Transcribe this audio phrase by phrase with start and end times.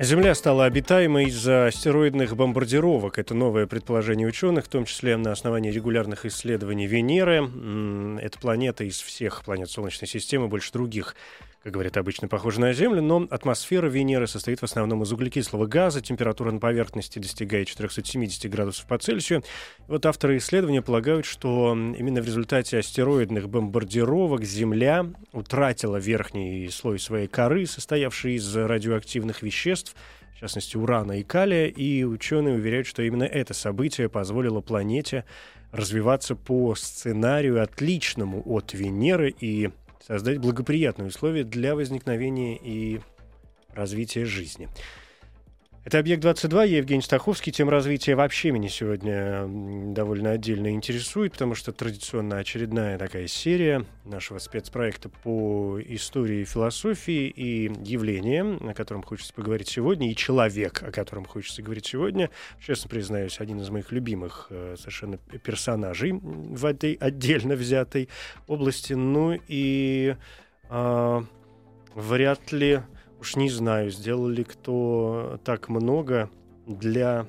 [0.00, 3.18] Земля стала обитаемой из-за астероидных бомбардировок.
[3.18, 7.50] Это новое предположение ученых, в том числе на основании регулярных исследований Венеры.
[8.22, 11.16] Эта планета из всех планет Солнечной системы больше других
[11.62, 16.00] как говорят обычно, похожа на Землю, но атмосфера Венеры состоит в основном из углекислого газа,
[16.00, 19.42] температура на поверхности достигает 470 градусов по Цельсию.
[19.88, 27.26] Вот авторы исследования полагают, что именно в результате астероидных бомбардировок Земля утратила верхний слой своей
[27.26, 29.96] коры, состоявший из радиоактивных веществ,
[30.36, 35.24] в частности урана и калия, и ученые уверяют, что именно это событие позволило планете
[35.72, 39.70] развиваться по сценарию отличному от Венеры и
[40.08, 43.00] создать благоприятные условия для возникновения и
[43.74, 44.68] развития жизни.
[45.84, 47.52] Это «Объект-22», я Евгений Стаховский.
[47.52, 49.46] Тем развития вообще меня сегодня
[49.94, 57.72] довольно отдельно интересует, потому что традиционно очередная такая серия нашего спецпроекта по истории философии и
[57.84, 62.28] явления, о котором хочется поговорить сегодня, и человек, о котором хочется говорить сегодня.
[62.60, 68.08] Честно признаюсь, один из моих любимых э, совершенно персонажей в этой отдельно взятой
[68.46, 68.92] области.
[68.92, 70.16] Ну и
[70.68, 71.22] э,
[71.94, 72.82] вряд ли
[73.20, 76.30] Уж не знаю, сделал ли кто так много
[76.66, 77.26] для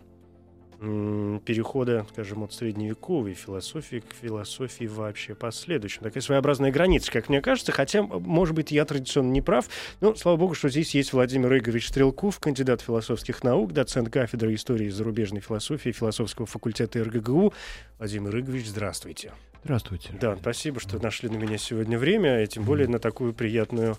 [0.79, 6.03] перехода, скажем, от средневековой философии к философии вообще последующим.
[6.03, 9.67] Такая своеобразная граница, как мне кажется, хотя, может быть, я традиционно не прав,
[9.99, 14.87] но, слава богу, что здесь есть Владимир Игоревич Стрелков, кандидат философских наук, доцент кафедры истории
[14.87, 17.53] и зарубежной философии философского факультета РГГУ.
[17.97, 19.33] Владимир Игоревич, здравствуйте.
[19.65, 20.13] Здравствуйте.
[20.21, 23.97] Да, спасибо, что нашли на меня сегодня время, и тем более на такую приятную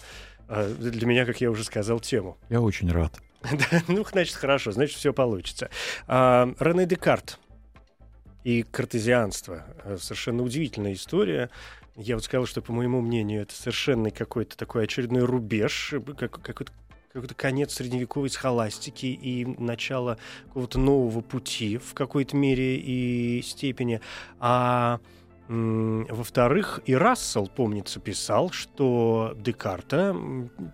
[0.50, 2.36] для меня, как я уже сказал, тему.
[2.48, 3.20] Я очень рад.
[3.88, 5.70] ну, значит, хорошо, значит, все получится.
[6.06, 7.38] А, Рене Декарт
[8.44, 9.64] и картезианство.
[9.84, 11.50] А, совершенно удивительная история.
[11.96, 16.72] Я вот сказал, что, по моему мнению, это совершенно какой-то такой очередной рубеж, как, какой-то
[17.12, 24.00] какой-то конец средневековой схоластики и начало какого-то нового пути в какой-то мере и степени.
[24.38, 25.00] А
[25.50, 30.16] во-вторых, и Рассел, помнится, писал, что Декарта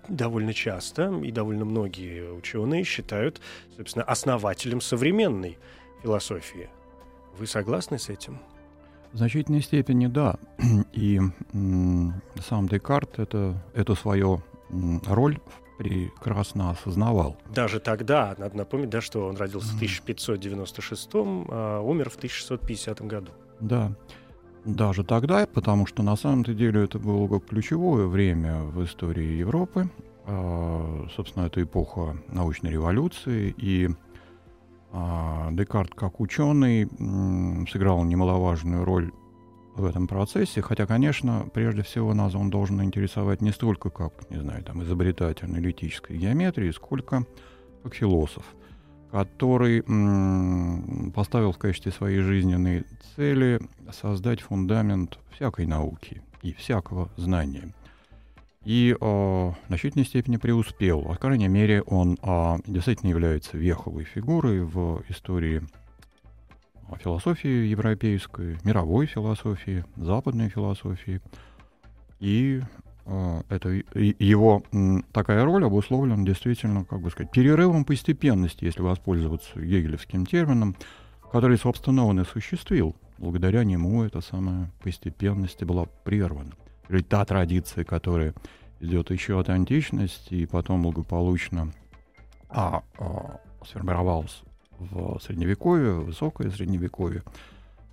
[0.07, 3.41] довольно часто и довольно многие ученые считают,
[3.75, 5.57] собственно, основателем современной
[6.03, 6.69] философии.
[7.39, 8.39] Вы согласны с этим?
[9.13, 10.37] В значительной степени да.
[10.93, 11.21] И
[12.47, 14.43] сам Декарт это, эту свою
[15.07, 15.39] роль
[15.79, 17.39] прекрасно осознавал.
[17.49, 23.33] Даже тогда, надо напомнить, да, что он родился в 1596, а умер в 1650 году.
[23.59, 23.97] Да
[24.67, 29.89] даже тогда, потому что на самом-то деле это было ключевое время в истории Европы.
[30.25, 33.89] А, собственно, это эпоха научной революции, и
[34.93, 36.89] а, Декарт как ученый
[37.71, 39.13] сыграл немаловажную роль
[39.77, 44.39] в этом процессе, хотя, конечно, прежде всего нас он должен интересовать не столько как, не
[44.39, 47.25] знаю, там, изобретатель аналитической геометрии, сколько
[47.83, 48.45] как философ–
[49.11, 49.83] который
[51.13, 52.85] поставил в качестве своей жизненной
[53.15, 53.61] цели
[53.93, 57.73] создать фундамент всякой науки и всякого знания.
[58.65, 61.03] И э, в значительной степени преуспел.
[61.03, 65.63] По крайней мере, он э, действительно является веховой фигурой в истории
[67.01, 71.21] философии европейской, мировой философии, западной философии.
[72.21, 72.86] И а,
[73.49, 74.63] это его
[75.13, 80.77] такая роль обусловлена действительно, как бы сказать, перерывом постепенности, если воспользоваться гегелевским термином,
[81.31, 82.97] который, собственно, он и осуществил.
[83.19, 86.53] Благодаря нему эта самая постепенность была прервана.
[86.89, 88.35] Ведь та традиция, которая
[88.81, 91.73] идет еще от античности и потом благополучно
[92.49, 94.43] а, а, сформировалась
[94.79, 97.23] в Средневековье, высокое Средневековье,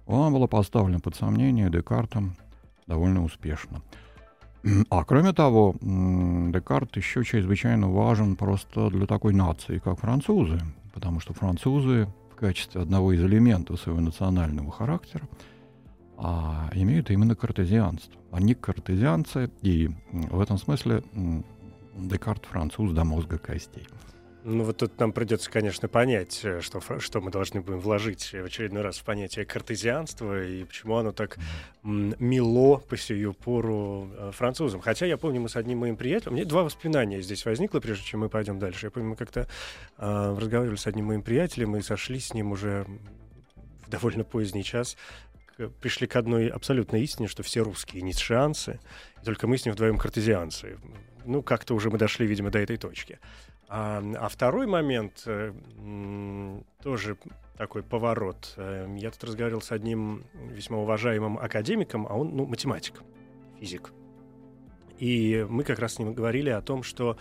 [0.08, 2.36] она была поставлена под сомнение Декартом
[2.88, 3.82] довольно успешно.
[4.90, 10.60] А кроме того, Декарт еще чрезвычайно важен просто для такой нации, как французы,
[10.94, 15.28] потому что французы в качестве одного из элементов своего национального характера
[16.18, 18.22] а, имеют именно картезианство.
[18.32, 21.04] Они картезианцы, и в этом смысле
[21.96, 23.88] Декарт француз до мозга костей.
[24.46, 28.44] Ну вот тут нам придется, конечно, понять, э, что, что мы должны будем вложить в
[28.44, 31.38] очередной раз в понятие картезианства и почему оно так
[31.82, 34.82] мило по сию пору э, французам.
[34.82, 38.20] Хотя я помню, мы с одним моим приятелем, мне два воспоминания здесь возникло, прежде чем
[38.20, 38.88] мы пойдем дальше.
[38.88, 39.48] Я помню, мы как-то
[39.98, 42.86] э, разговаривали с одним моим приятелем и сошли с ним уже
[43.86, 44.98] в довольно поздний час
[45.80, 48.80] пришли к одной абсолютной истине, что все русские ницшеанцы,
[49.22, 50.80] и только мы с ним вдвоем картезианцы.
[51.26, 53.20] Ну, как-то уже мы дошли, видимо, до этой точки.
[53.68, 55.54] А, а второй момент, э,
[56.82, 57.18] тоже
[57.58, 58.54] такой поворот.
[58.58, 63.02] Э, я тут разговаривал с одним весьма уважаемым академиком, а он, ну, математик,
[63.60, 63.92] физик.
[65.00, 67.18] И мы как раз с ним говорили о том, что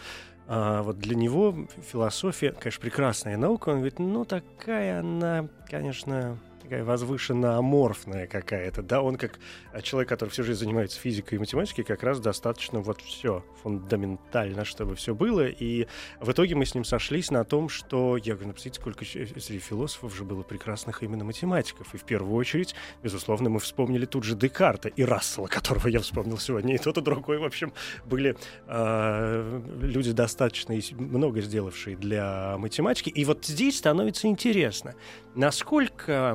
[0.47, 3.71] а, вот для него философия, конечно, прекрасная наука.
[3.71, 6.39] Он говорит, ну, такая она, конечно,
[6.73, 9.39] такая возвышенно аморфная какая-то, да, он как
[9.75, 14.65] а, человек, который всю жизнь занимается физикой и математикой, как раз достаточно вот все фундаментально,
[14.65, 15.87] чтобы все было, и
[16.21, 19.59] в итоге мы с ним сошлись на том, что, я говорю, ну, посмотрите, сколько среди
[19.59, 24.35] философов же было прекрасных именно математиков, и в первую очередь, безусловно, мы вспомнили тут же
[24.35, 27.75] Декарта и Рассела, которого я вспомнил сегодня, и тот, и другой, в общем,
[28.07, 28.35] были
[28.67, 34.95] э, люди достаточно много сделавшие для математики, и вот здесь становится интересно,
[35.35, 36.35] насколько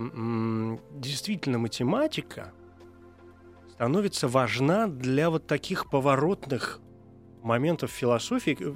[0.91, 2.53] действительно математика
[3.71, 6.79] становится важна для вот таких поворотных
[7.43, 8.73] моментов философии, э,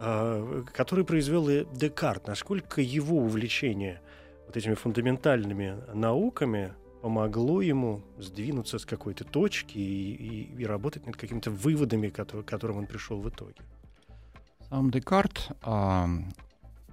[0.00, 2.26] а, которые произвел и Декарт.
[2.28, 4.00] Насколько его увлечение
[4.46, 6.72] вот этими фундаментальными науками
[7.02, 12.78] помогло ему сдвинуться с какой-то точки и, и, и работать над какими-то выводами, к которым
[12.78, 13.60] он пришел в итоге.
[14.68, 15.48] Сам Декарт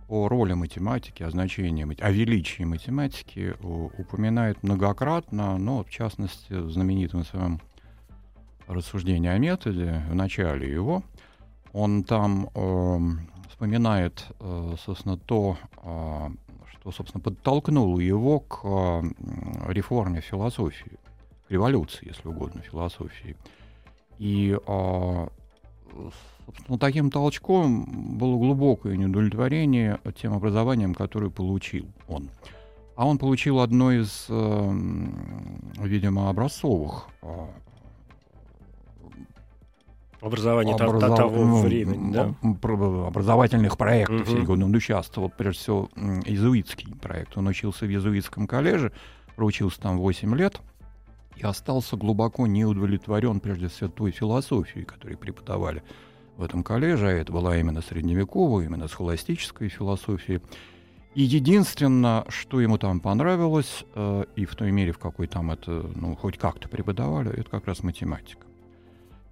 [0.08, 7.26] о роли математики, о значении, о величии математики упоминает многократно, но в частности в знаменитом
[7.26, 7.60] своем
[8.68, 11.04] рассуждении о методе, в начале его,
[11.74, 13.00] он там э,
[13.50, 16.30] вспоминает, э, собственно, то, э,
[16.72, 19.02] что, собственно, подтолкнуло его к э,
[19.72, 21.00] реформе философии,
[21.48, 23.36] к революции, если угодно, философии.
[24.20, 25.28] И э,
[26.46, 32.30] Собственно, таким толчком было глубокое неудовлетворение тем образованием, которое получил он.
[32.96, 34.72] А он получил одно из, э,
[35.80, 37.48] видимо, образцовых э,
[40.22, 41.18] образование образов...
[41.18, 42.34] того ну, времени, да?
[43.08, 44.28] образовательных проектов.
[44.30, 44.64] Uh-huh.
[44.64, 45.90] Он участвовал, прежде всего,
[46.26, 47.38] иезуитский проект.
[47.38, 48.92] Он учился в иезуитском коллеже,
[49.36, 50.62] проучился там 8 лет
[51.36, 55.84] и остался глубоко неудовлетворен, прежде всего, той философией, которую преподавали
[56.38, 60.42] в этом коллеже, а это была именно средневековая, именно схоластическая философия.
[61.16, 65.86] И единственное, что ему там понравилось, э, и в той мере, в какой там это,
[65.96, 68.48] ну, хоть как-то преподавали, это как раз математика.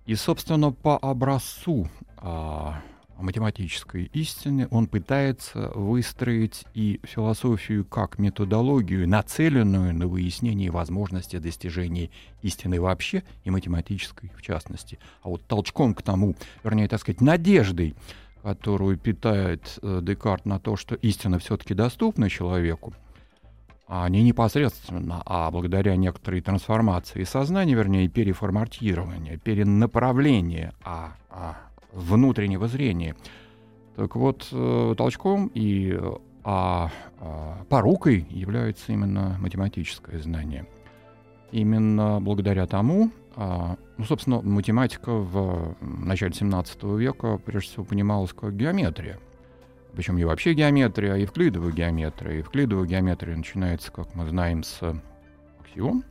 [0.05, 1.87] И, собственно, по образцу
[2.21, 2.69] э,
[3.17, 12.09] математической истины он пытается выстроить и философию как методологию, нацеленную на выяснение возможности достижения
[12.41, 14.99] истины вообще и математической в частности.
[15.21, 17.95] А вот толчком к тому, вернее, так сказать, надеждой,
[18.41, 22.93] которую питает э, Декарт на то, что истина все-таки доступна человеку,
[23.87, 31.57] а не непосредственно, а благодаря некоторой трансформации сознания, вернее, переформатирования, перенаправления, а, а
[31.91, 33.15] внутреннего зрения.
[33.95, 35.99] Так вот, э, толчком и
[36.43, 40.65] а, а порукой является именно математическое знание.
[41.51, 48.55] Именно благодаря тому, а, ну, собственно, математика в начале 17 века прежде всего понималась как
[48.55, 49.19] геометрия.
[49.93, 52.37] Причем и вообще геометрия, и евклидовая геометрия.
[52.37, 54.79] Евклидовая геометрия начинается, как мы знаем, с
[55.59, 56.03] аксиом,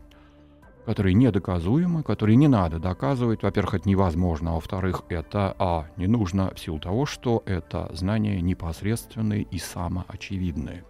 [0.87, 3.43] которые недоказуемы, которые не надо доказывать.
[3.43, 8.41] Во-первых, это невозможно, а во-вторых, это а, не нужно в силу того, что это знания
[8.41, 10.85] непосредственные и самоочевидные.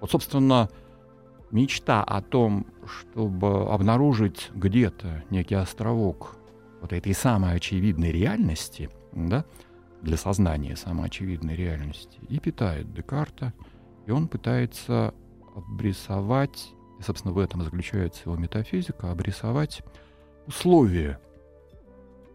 [0.00, 0.68] Вот, собственно,
[1.50, 6.36] мечта о том, чтобы обнаружить где-то некий островок
[6.80, 9.44] вот этой самой очевидной реальности, да,
[10.02, 13.52] для сознания самоочевидной реальности, и питает Декарта,
[14.06, 15.14] и он пытается
[15.54, 19.82] обрисовать и, собственно, в этом заключается его метафизика, обрисовать
[20.46, 21.20] условия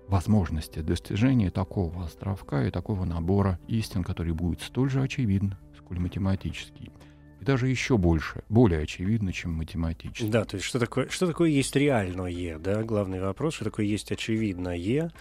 [0.07, 6.91] возможности достижения такого островка и такого набора истин, который будет столь же очевиден, сколь математический.
[7.39, 10.29] И даже еще больше, более очевидно, чем математический.
[10.29, 14.11] Да, то есть что такое, что такое есть реальное, да, главный вопрос, что такое есть
[14.11, 15.11] очевидное, mm.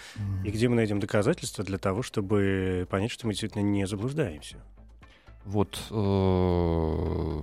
[0.45, 4.57] и где мы найдем доказательства для того, чтобы понять, что мы действительно не заблуждаемся.
[5.47, 7.43] Вот э,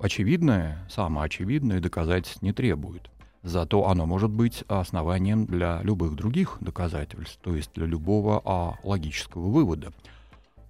[0.00, 3.10] очевидное, самое очевидное доказательств не требует.
[3.42, 9.48] Зато оно может быть основанием для любых других доказательств, то есть для любого а, логического
[9.48, 9.92] вывода.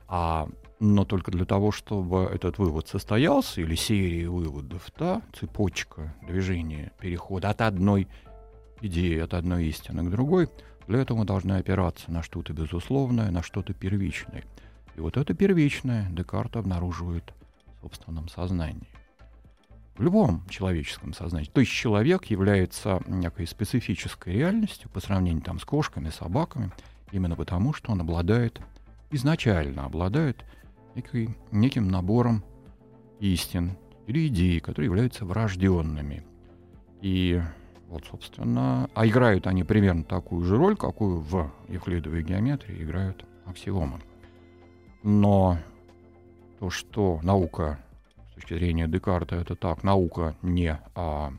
[0.07, 0.49] А,
[0.81, 7.51] но только для того, чтобы этот вывод состоялся, или серия выводов, да, цепочка движения, перехода
[7.51, 8.07] от одной
[8.81, 10.49] идеи, от одной истины к другой,
[10.87, 14.45] для этого должны опираться на что-то безусловное, на что-то первичное.
[14.97, 17.33] И вот это первичное Декарт обнаруживает
[17.77, 18.89] в собственном сознании.
[19.99, 21.51] В любом человеческом сознании.
[21.53, 26.71] То есть человек является некой специфической реальностью по сравнению там, с кошками, собаками,
[27.11, 28.61] именно потому, что он обладает,
[29.11, 30.45] изначально обладает
[30.95, 32.45] некой, неким набором
[33.19, 33.77] истин
[34.07, 36.25] или идей, которые являются врожденными.
[37.03, 37.43] И
[37.89, 44.01] вот, собственно, а играют они примерно такую же роль, какую в евклидовой геометрии играют аксиомы.
[45.03, 45.59] Но
[46.61, 47.81] то, что наука
[48.39, 51.33] точки зрения Декарта это так, наука не, а,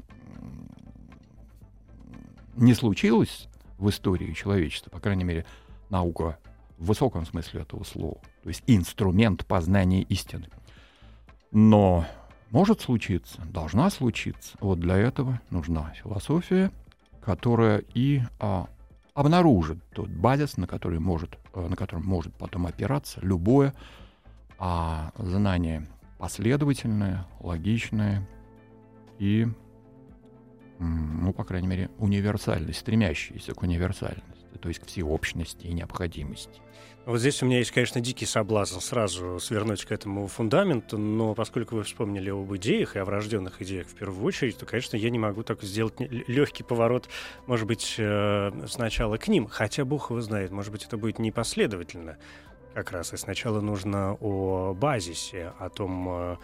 [2.55, 5.45] не случилась в истории человечества, по крайней мере,
[5.89, 6.37] наука
[6.77, 10.47] в высоком смысле этого слова, то есть инструмент познания истины.
[11.51, 12.05] Но
[12.51, 14.57] может случиться, должна случиться.
[14.59, 16.71] Вот для этого нужна философия,
[17.21, 18.67] которая и а,
[19.13, 23.73] обнаружит тот базис, на, который может, э, на котором может потом опираться любое
[24.57, 25.87] а, знание
[26.19, 28.27] последовательное, логичное
[29.17, 29.47] и,
[30.77, 36.61] ну, по крайней мере, универсальное, стремящееся к универсальности, то есть к всеобщности и необходимости.
[37.05, 41.77] Вот здесь у меня есть, конечно, дикий соблазн сразу свернуть к этому фундаменту, но поскольку
[41.77, 45.17] вы вспомнили об идеях и о врожденных идеях в первую очередь, то, конечно, я не
[45.17, 47.09] могу так сделать легкий поворот,
[47.47, 52.17] может быть, э, сначала к ним, хотя Бог его знает, может быть, это будет непоследовательно
[52.79, 56.37] как раз, и сначала нужно о базисе, о том, э,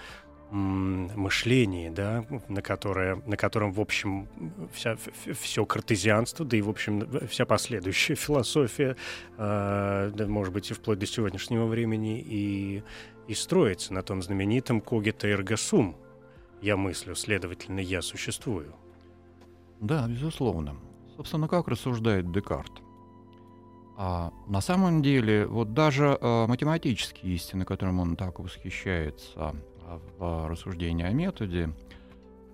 [0.51, 4.27] мышлении, да, на, которое, на котором, в общем,
[4.73, 4.97] вся,
[5.33, 8.97] все картезианство, да и, в общем, вся последующая философия,
[9.37, 12.83] э, да, может быть, и вплоть до сегодняшнего времени, и,
[13.27, 15.95] и строится на том знаменитом «когита эрго сум».
[16.61, 18.75] Я мыслю, следовательно, я существую.
[19.79, 20.75] Да, безусловно.
[21.15, 22.84] Собственно, как рассуждает Декарт?
[23.97, 29.55] А на самом деле, вот даже э, математические истины, которым он так восхищается,
[30.17, 31.69] в рассуждении о методе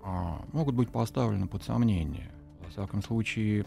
[0.02, 2.30] а, могут быть поставлены под сомнение.
[2.60, 3.64] Во всяком случае,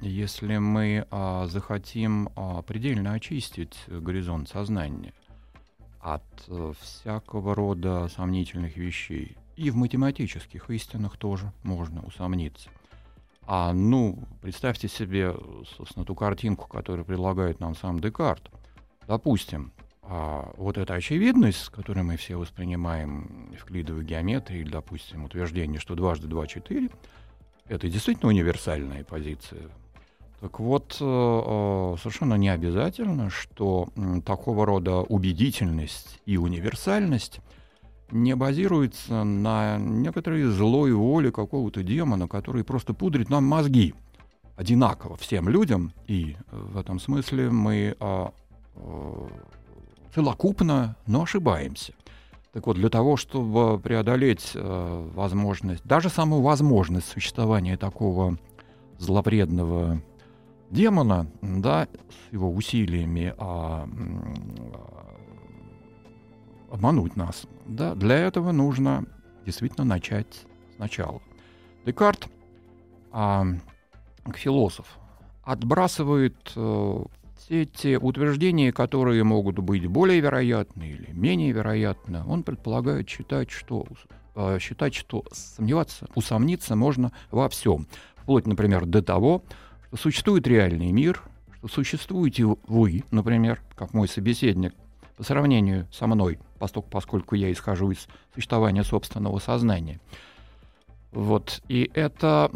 [0.00, 5.14] если мы а, захотим а, предельно очистить горизонт сознания
[6.00, 12.70] от э, всякого рода сомнительных вещей, и в математических истинах тоже можно усомниться.
[13.44, 15.34] А ну, представьте себе,
[15.76, 18.50] собственно, ту картинку, которую предлагает нам сам Декарт.
[19.06, 19.72] Допустим,
[20.02, 25.94] а вот эта очевидность, с которой мы все воспринимаем евклидовую геометрию, или, допустим, утверждение, что
[25.94, 26.90] дважды два— четыре,
[27.66, 29.70] это действительно универсальная позиция.
[30.40, 33.88] Так вот, э, э, совершенно не обязательно, что
[34.26, 37.40] такого рода убедительность и универсальность
[38.12, 43.94] не базируется на некоторой злой воле какого-то демона, который просто пудрит нам мозги
[44.56, 45.92] одинаково всем людям.
[46.06, 48.32] И в этом смысле мы а,
[48.76, 49.28] э,
[50.14, 51.94] целокупно, но ошибаемся.
[52.52, 58.36] Так вот, для того, чтобы преодолеть э, возможность, даже самую возможность существования такого
[58.98, 60.02] злопредного
[60.70, 63.88] демона, да, с его усилиями а,
[66.70, 69.04] обмануть нас, да, для этого нужно
[69.44, 70.44] действительно начать
[70.76, 71.20] сначала.
[71.84, 72.28] Декарт,
[73.10, 73.44] а,
[74.34, 74.98] философ,
[75.42, 77.04] отбрасывает э,
[77.36, 83.84] все те утверждения, которые могут быть более вероятны или менее вероятны, он предполагает считать, что,
[84.36, 87.86] э, считать, что сомневаться, усомниться можно во всем.
[88.16, 89.42] Вплоть, например, до того,
[89.88, 91.22] что существует реальный мир,
[91.58, 94.74] что существуете вы, например, как мой собеседник,
[95.16, 100.00] по сравнению со мной, поскольку, поскольку я исхожу из существования собственного сознания–
[101.12, 101.62] вот.
[101.68, 102.50] И это,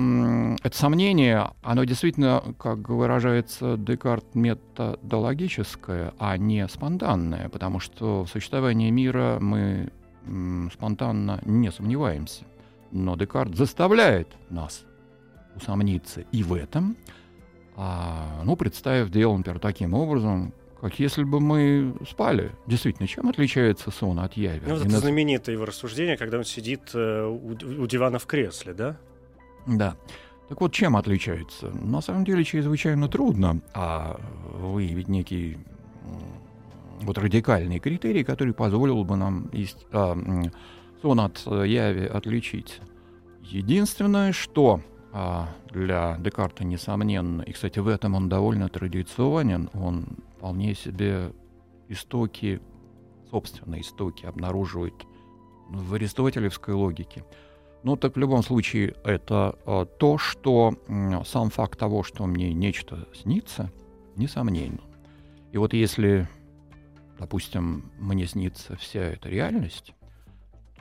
[0.62, 8.90] это сомнение, оно действительно, как выражается Декарт, методологическое, а не спонтанное, потому что в существовании
[8.90, 9.92] мира мы
[10.72, 12.44] спонтанно не сомневаемся.
[12.90, 14.84] Но Декарт заставляет нас
[15.54, 16.96] усомниться и в этом,
[17.76, 22.52] а, ну, представив дело, например, таким образом, как если бы мы спали.
[22.66, 24.60] Действительно, чем отличается сон от яви?
[24.66, 27.52] Ну, вот это знаменитое его рассуждение, когда он сидит э, у,
[27.82, 28.96] у дивана в кресле, да?
[29.66, 29.96] Да.
[30.48, 31.70] Так вот, чем отличается?
[31.70, 34.20] На самом деле, чрезвычайно трудно а
[34.52, 35.58] выявить некий
[37.00, 40.16] вот радикальный критерий, который позволил бы нам из, а,
[41.02, 42.80] сон от яви отличить.
[43.42, 44.80] Единственное, что
[45.70, 51.32] для Декарта несомненно, и, кстати, в этом он довольно традиционен, он вполне себе
[51.88, 52.60] истоки,
[53.30, 54.94] собственные истоки обнаруживает
[55.68, 57.24] в аристотелевской логике.
[57.82, 62.52] Ну, так в любом случае, это э, то, что э, сам факт того, что мне
[62.52, 63.70] нечто снится,
[64.16, 64.80] несомненно.
[65.52, 66.28] И вот если,
[67.18, 69.94] допустим, мне снится вся эта реальность,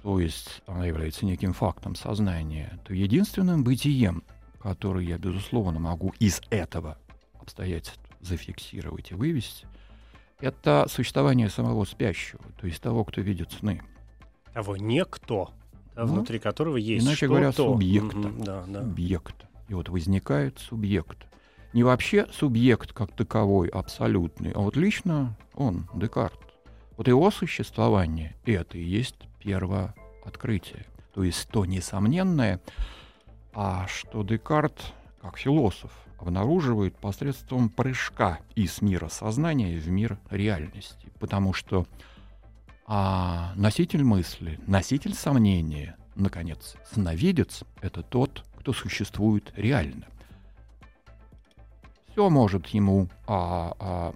[0.05, 4.21] то есть она является неким фактом сознания, то единственным бытием,
[4.61, 6.99] которое я, безусловно, могу из этого
[7.39, 9.65] обстоятельства зафиксировать и вывести,
[10.39, 13.81] это существование самого спящего, то есть того, кто видит сны.
[14.53, 15.47] Того некто,
[15.95, 18.15] да, ну, внутри которого есть Иначе говоря, субъекта.
[18.15, 18.81] Угу, да, да.
[18.83, 19.47] Субъект.
[19.69, 21.17] И вот возникает субъект.
[21.73, 26.44] Не вообще субъект как таковой абсолютный, а вот лично он, Декарт.
[26.97, 30.85] Вот его существование— это и есть первое открытие.
[31.13, 32.59] То есть то несомненное,
[33.53, 41.11] а что Декарт, как философ, обнаруживает посредством прыжка из мира сознания в мир реальности.
[41.19, 41.85] Потому что
[42.87, 50.05] а, носитель мысли, носитель сомнения, наконец, сновидец— это тот, кто существует реально.
[52.15, 54.13] Все может ему, а, а,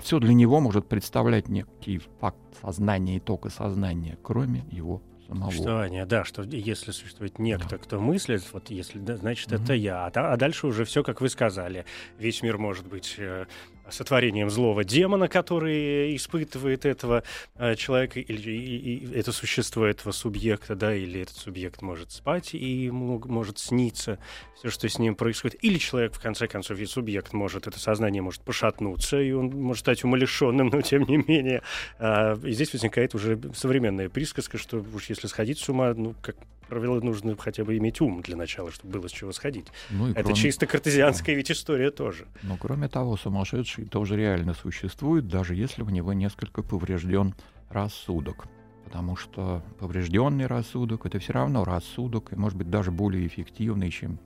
[0.00, 5.50] все для него может представлять некий факт сознания и тока сознания, кроме его самого.
[5.50, 7.76] Существование, да, что если существует некто, да.
[7.76, 9.62] кто мыслит, вот если, да, значит, mm-hmm.
[9.62, 10.06] это я.
[10.06, 11.84] А, а дальше уже все, как вы сказали.
[12.18, 13.44] Весь мир может быть э,
[13.90, 17.22] сотворением злого демона, который испытывает этого
[17.56, 22.54] э, человека, или и, и, это существо этого субъекта, да, или этот субъект может спать
[22.54, 24.18] и может сниться
[24.56, 25.62] все, что с ним происходит.
[25.64, 29.80] Или человек, в конце концов, и субъект может, это сознание может пошатнуться, и он может
[29.80, 31.62] стать умалишенным, но тем не менее.
[31.98, 36.36] Э, и здесь возникает уже современная присказка, что уж если сходить с ума, ну, как
[36.68, 39.66] правило, нужно хотя бы иметь ум для начала, чтобы было с чего сходить.
[39.90, 40.36] Ну, Это кроме...
[40.36, 42.26] чисто картезианская ведь история тоже.
[42.42, 47.34] Но кроме того, сумасшедший тоже реально существует, даже если у него несколько поврежден
[47.70, 48.46] рассудок.
[48.84, 54.18] Потому что поврежденный рассудок это все равно рассудок, и может быть даже более эффективный, чем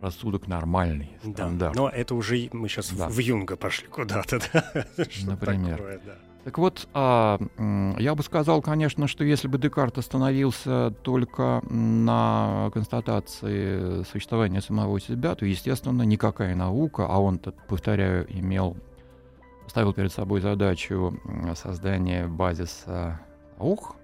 [0.00, 1.10] рассудок нормальный.
[1.20, 1.74] Стандарт.
[1.74, 3.08] Да, но это уже мы сейчас да.
[3.08, 4.86] в Юнга пошли куда-то, да?
[5.24, 5.78] Например.
[5.78, 6.18] Такое, да.
[6.44, 7.38] Так вот, а,
[7.98, 15.34] я бы сказал, конечно, что если бы Декарт остановился только на констатации существования самого себя,
[15.34, 18.76] то, естественно, никакая наука, а он, повторяю, имел,
[19.68, 21.18] ставил перед собой задачу
[21.54, 23.20] создания базиса
[23.58, 23.96] наук,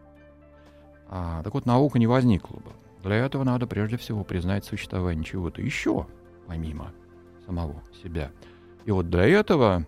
[1.11, 2.71] а, так вот, наука не возникла бы.
[3.03, 6.07] Для этого надо прежде всего признать существование чего-то еще,
[6.47, 6.93] помимо
[7.45, 8.31] самого себя.
[8.87, 9.85] И вот для этого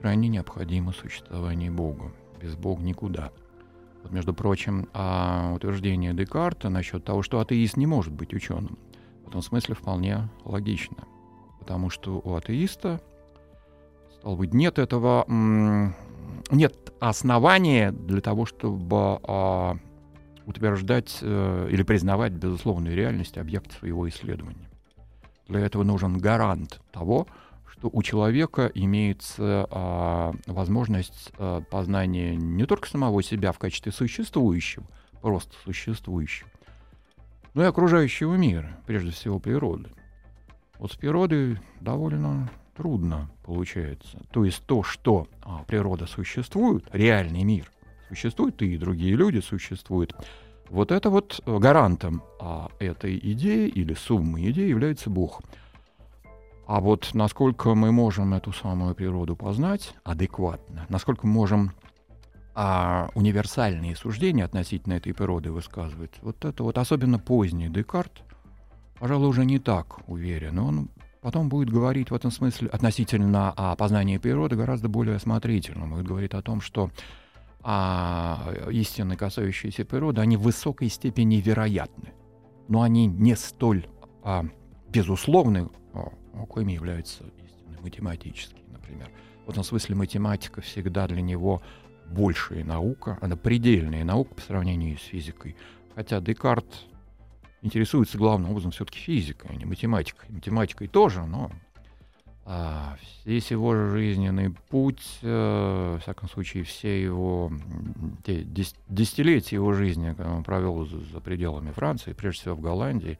[0.00, 2.12] крайне необходимо существование Бога.
[2.40, 3.30] Без Бога никуда.
[4.02, 8.78] Вот, между прочим, а утверждение Декарта насчет того, что атеист не может быть ученым,
[9.24, 10.96] в этом смысле вполне логично.
[11.58, 13.00] Потому что у атеиста,
[14.18, 15.24] стало быть, нет этого,
[16.50, 19.76] нет основания для того, чтобы а,
[20.46, 24.68] утверждать э, или признавать безусловную реальность объекта своего исследования.
[25.46, 27.47] Для этого нужен гарант того, что
[27.82, 34.84] у человека имеется а, возможность а, познания не только самого себя в качестве существующего,
[35.20, 36.48] просто существующего,
[37.54, 39.90] но и окружающего мира, прежде всего природы.
[40.78, 44.20] Вот с природой довольно трудно получается.
[44.30, 47.70] То есть то, что а, природа существует, реальный мир
[48.08, 50.14] существует, и другие люди существуют,
[50.68, 55.42] вот это вот гарантом а, этой идеи или суммы идей является Бог–
[56.68, 61.72] а вот насколько мы можем эту самую природу познать адекватно, насколько мы можем
[62.54, 68.22] а, универсальные суждения относительно этой природы высказывать, вот это вот особенно поздний Декарт,
[69.00, 70.58] пожалуй, уже не так уверен.
[70.58, 70.90] Он
[71.22, 75.84] потом будет говорить в этом смысле относительно а, познания природы гораздо более осмотрительно.
[75.84, 76.90] Он будет говорить о том, что
[77.62, 82.12] а, истины, касающиеся природы, они в высокой степени вероятны,
[82.68, 83.86] но они не столь
[84.22, 84.44] а,
[84.90, 85.70] безусловны,
[86.46, 89.10] коими являются истины математические, например.
[89.46, 91.62] В этом смысле математика всегда для него
[92.06, 95.56] большая наука, она предельная наука по сравнению с физикой.
[95.94, 96.66] Хотя Декарт
[97.62, 100.28] интересуется главным образом все-таки физикой, а не математикой.
[100.30, 101.50] Математикой тоже, но
[102.50, 102.96] а,
[103.26, 107.52] весь его жизненный путь, э, в всяком случае, все его
[108.24, 113.18] те, десятилетия его жизни, когда он провел за, за пределами Франции, прежде всего в Голландии,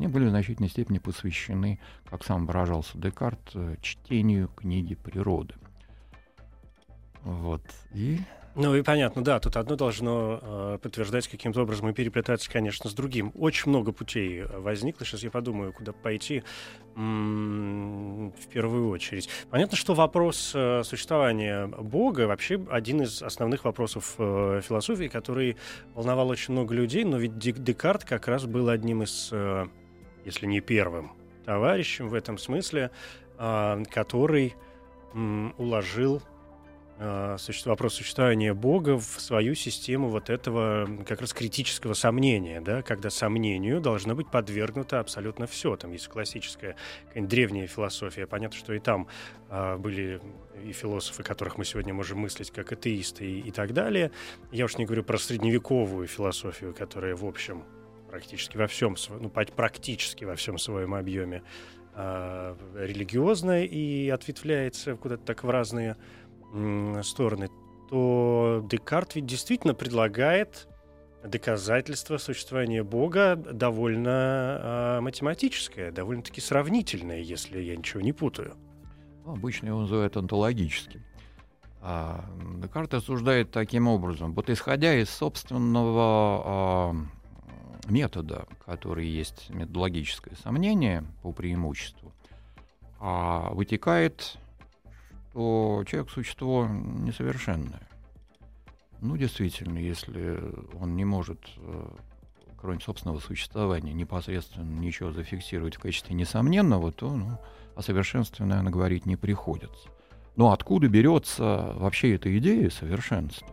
[0.00, 5.54] они были в значительной степени посвящены, как сам выражался Декарт, э, чтению книги природы.
[7.22, 7.62] Вот.
[7.92, 8.20] И
[8.56, 12.94] ну и понятно, да, тут одно должно э, подтверждать каким-то образом и переплетаться, конечно, с
[12.94, 13.30] другим.
[13.36, 15.06] Очень много путей э, возникло.
[15.06, 16.42] Сейчас я подумаю, куда пойти
[16.96, 19.28] м- в первую очередь.
[19.50, 25.56] Понятно, что вопрос э, существования Бога вообще один из основных вопросов э, философии, который
[25.94, 29.68] волновал очень много людей, но ведь Декарт как раз был одним из, э,
[30.24, 31.12] если не первым,
[31.44, 32.90] товарищем в этом смысле,
[33.38, 34.54] э, который
[35.12, 36.22] уложил
[36.98, 43.10] э, вопрос существования Бога в свою систему вот этого как раз критического сомнения, да, когда
[43.10, 45.76] сомнению должно быть подвергнуто абсолютно все.
[45.76, 46.76] Там есть классическая
[47.14, 48.26] древняя философия.
[48.26, 49.08] Понятно, что и там
[49.48, 50.20] э, были
[50.64, 54.12] и философы, которых мы сегодня можем мыслить как атеисты и, и так далее.
[54.52, 57.64] Я уж не говорю про средневековую философию, которая, в общем,
[58.10, 61.42] практически во всем, ну, практически во всем своем объеме
[61.94, 65.96] э, религиозная и ответвляется куда-то так в разные
[66.52, 67.48] э, стороны,
[67.88, 70.66] то Декарт ведь действительно предлагает
[71.22, 78.56] доказательство существования Бога довольно э, математическое, довольно-таки сравнительное, если я ничего не путаю.
[79.24, 81.04] Ну, обычно его называют онтологическим.
[81.82, 82.24] А
[82.56, 84.34] Декарт осуждает таким образом.
[84.34, 86.94] Вот исходя из собственного
[87.86, 92.12] метода, который есть методологическое сомнение по преимуществу,
[92.98, 94.36] а вытекает,
[95.30, 97.88] что человек существо несовершенное.
[99.00, 100.42] Ну, действительно, если
[100.78, 101.88] он не может, э,
[102.58, 107.38] кроме собственного существования, непосредственно ничего зафиксировать в качестве несомненного, то ну,
[107.74, 109.88] о совершенстве, наверное, говорить не приходится.
[110.36, 113.48] Но откуда берется вообще эта идея совершенства?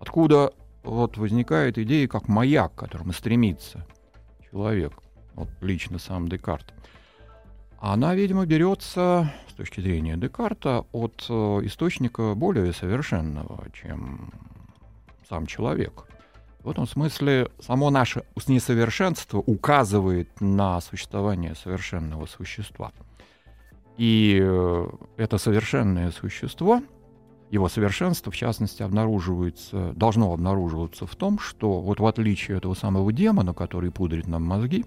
[0.00, 0.52] Откуда
[0.82, 3.86] вот возникает идея как маяк, к которому стремится
[4.50, 4.94] человек,
[5.34, 6.72] вот лично сам Декарт.
[7.78, 11.32] Она, видимо, берется с точки зрения Декарта от э,
[11.64, 14.32] источника более совершенного, чем
[15.28, 16.06] сам человек.
[16.62, 22.92] В этом смысле само наше несовершенство указывает на существование совершенного существа.
[23.96, 26.82] И э, это совершенное существо—
[27.50, 32.74] его совершенство, в частности, обнаруживается, должно обнаруживаться в том, что вот в отличие от этого
[32.74, 34.84] самого демона, который пудрит нам мозги,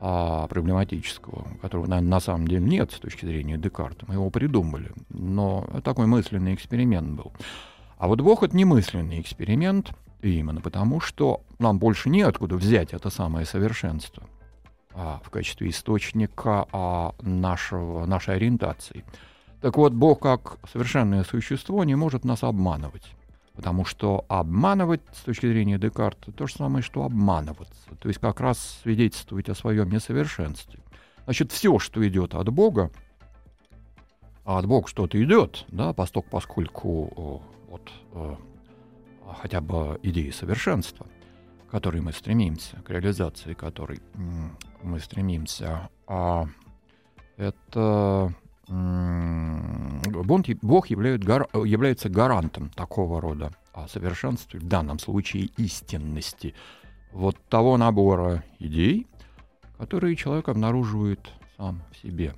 [0.00, 4.92] а проблематического, которого, наверное, на самом деле нет с точки зрения Декарта, мы его придумали,
[5.08, 7.32] но такой мысленный эксперимент был.
[7.96, 13.08] А вот Бог— это не мысленный эксперимент, именно потому, что нам больше неоткуда взять это
[13.10, 14.22] самое совершенство
[14.92, 19.02] а, в качестве источника а, нашего, нашей ориентации—
[19.60, 23.14] так вот, Бог как совершенное существо не может нас обманывать.
[23.54, 27.94] Потому что обманывать с точки зрения Декарта то же самое, что обманываться.
[28.00, 30.80] То есть как раз свидетельствовать о своем несовершенстве.
[31.24, 32.92] Значит, все, что идет от Бога,
[34.44, 38.36] а от Бога что-то идет, да, поскольку, поскольку вот, э,
[39.42, 41.06] хотя бы идеи совершенства,
[41.66, 44.00] к которой мы стремимся, к реализации которой
[44.82, 46.46] мы стремимся, а
[47.36, 48.34] это
[50.62, 53.52] Бог является гарантом такого рода
[53.88, 56.54] совершенства, в данном случае истинности,
[57.12, 59.06] вот того набора идей,
[59.78, 62.34] которые человек обнаруживает сам в себе.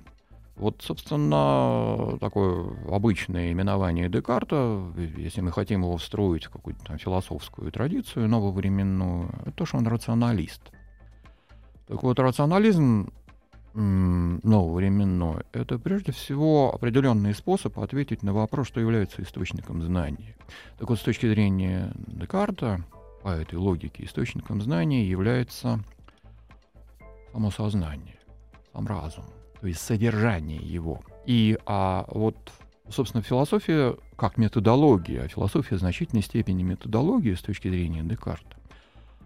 [0.55, 7.71] Вот, собственно, такое обычное именование Декарта, если мы хотим его встроить в какую-то там философскую
[7.71, 10.61] традицию нововременную, это то, что он рационалист.
[11.87, 13.11] Так вот, рационализм
[13.73, 20.35] нововременное, это прежде всего определенный способ ответить на вопрос, что является источником знания.
[20.77, 22.83] Так вот, с точки зрения Декарта,
[23.23, 25.79] по этой логике, источником знания является
[27.31, 28.19] само сознание,
[28.73, 29.25] сам разум,
[29.61, 31.01] то есть содержание его.
[31.25, 32.35] И а вот,
[32.89, 38.57] собственно, философия как методология, а философия в значительной степени методология с точки зрения Декарта,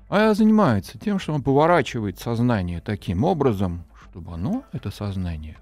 [0.07, 5.57] а занимается тем, что он поворачивает сознание таким образом, чтобы оно, это сознание,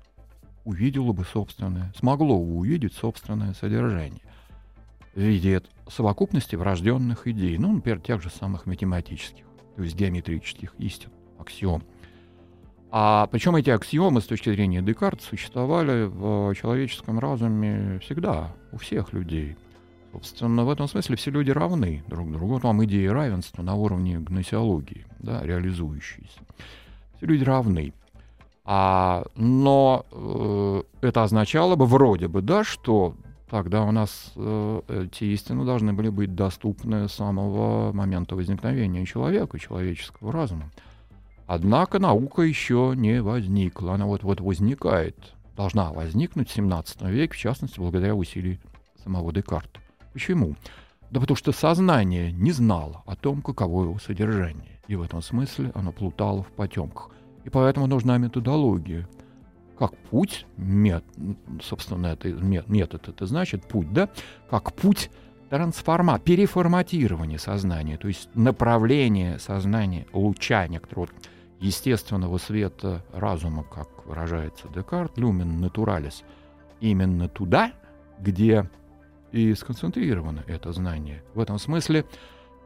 [0.63, 4.21] увидело бы собственное, смогло увидеть собственное содержание
[5.15, 9.43] в виде совокупности врожденных идей, ну, например, тех же самых математических,
[9.75, 11.81] то есть геометрических истин, аксиом.
[12.91, 19.13] А причем эти аксиомы с точки зрения Декарта существовали в человеческом разуме всегда, у всех
[19.13, 19.57] людей.
[20.11, 22.53] Собственно, в этом смысле все люди равны друг другу.
[22.53, 26.41] Вот вам идея равенства на уровне гносеологии, да, реализующиеся.
[27.17, 27.93] Все люди равны.
[28.65, 33.15] А, но э, это означало бы вроде бы, да, что
[33.49, 39.59] тогда у нас э, эти истины должны были быть доступны с самого момента возникновения человека,
[39.59, 40.71] человеческого разума.
[41.45, 43.95] Однако наука еще не возникла.
[43.95, 45.17] Она вот-вот возникает,
[45.57, 48.59] должна возникнуть в 17 веке, в частности, благодаря усилиям
[49.03, 49.81] самого Декарта.
[50.13, 50.55] Почему?
[51.11, 54.79] Да потому что сознание не знало о том, каково его содержание.
[54.87, 57.11] И в этом смысле оно плутало в потемках.
[57.43, 59.07] И поэтому нужна методология.
[59.77, 61.03] Как путь, мет,
[61.61, 64.09] собственно, это метод, это значит путь, да,
[64.49, 65.09] как путь
[65.49, 71.09] трансформа, переформатирования сознания, то есть направление сознания, луча некоторого
[71.59, 76.23] естественного света разума, как выражается Декарт, люмен натуралис,
[76.79, 77.71] именно туда,
[78.19, 78.69] где
[79.31, 81.23] и сконцентрировано это знание.
[81.33, 82.05] В этом смысле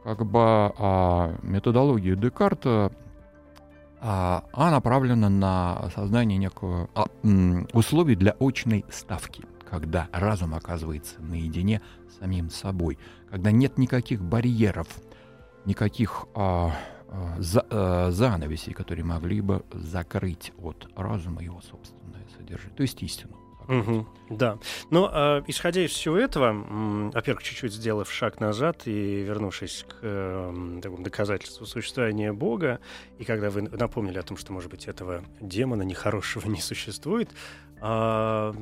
[0.03, 2.91] как бы а, методология Декарта
[3.99, 7.07] а, а направлена на создание некого а,
[7.73, 12.97] условий для очной ставки, когда разум оказывается наедине с самим собой,
[13.29, 14.87] когда нет никаких барьеров,
[15.65, 16.73] никаких а,
[17.09, 23.01] а, за, а, занавесей, которые могли бы закрыть от разума его собственное содержание, то есть
[23.01, 23.35] истину.
[23.67, 24.59] Угу, да.
[24.89, 26.53] Но э, исходя из всего этого,
[27.11, 32.79] во-первых, чуть-чуть сделав шаг назад и вернувшись к э, доказательству существования Бога,
[33.19, 37.29] и когда вы напомнили о том, что, может быть, этого демона нехорошего не существует,
[37.81, 38.53] э,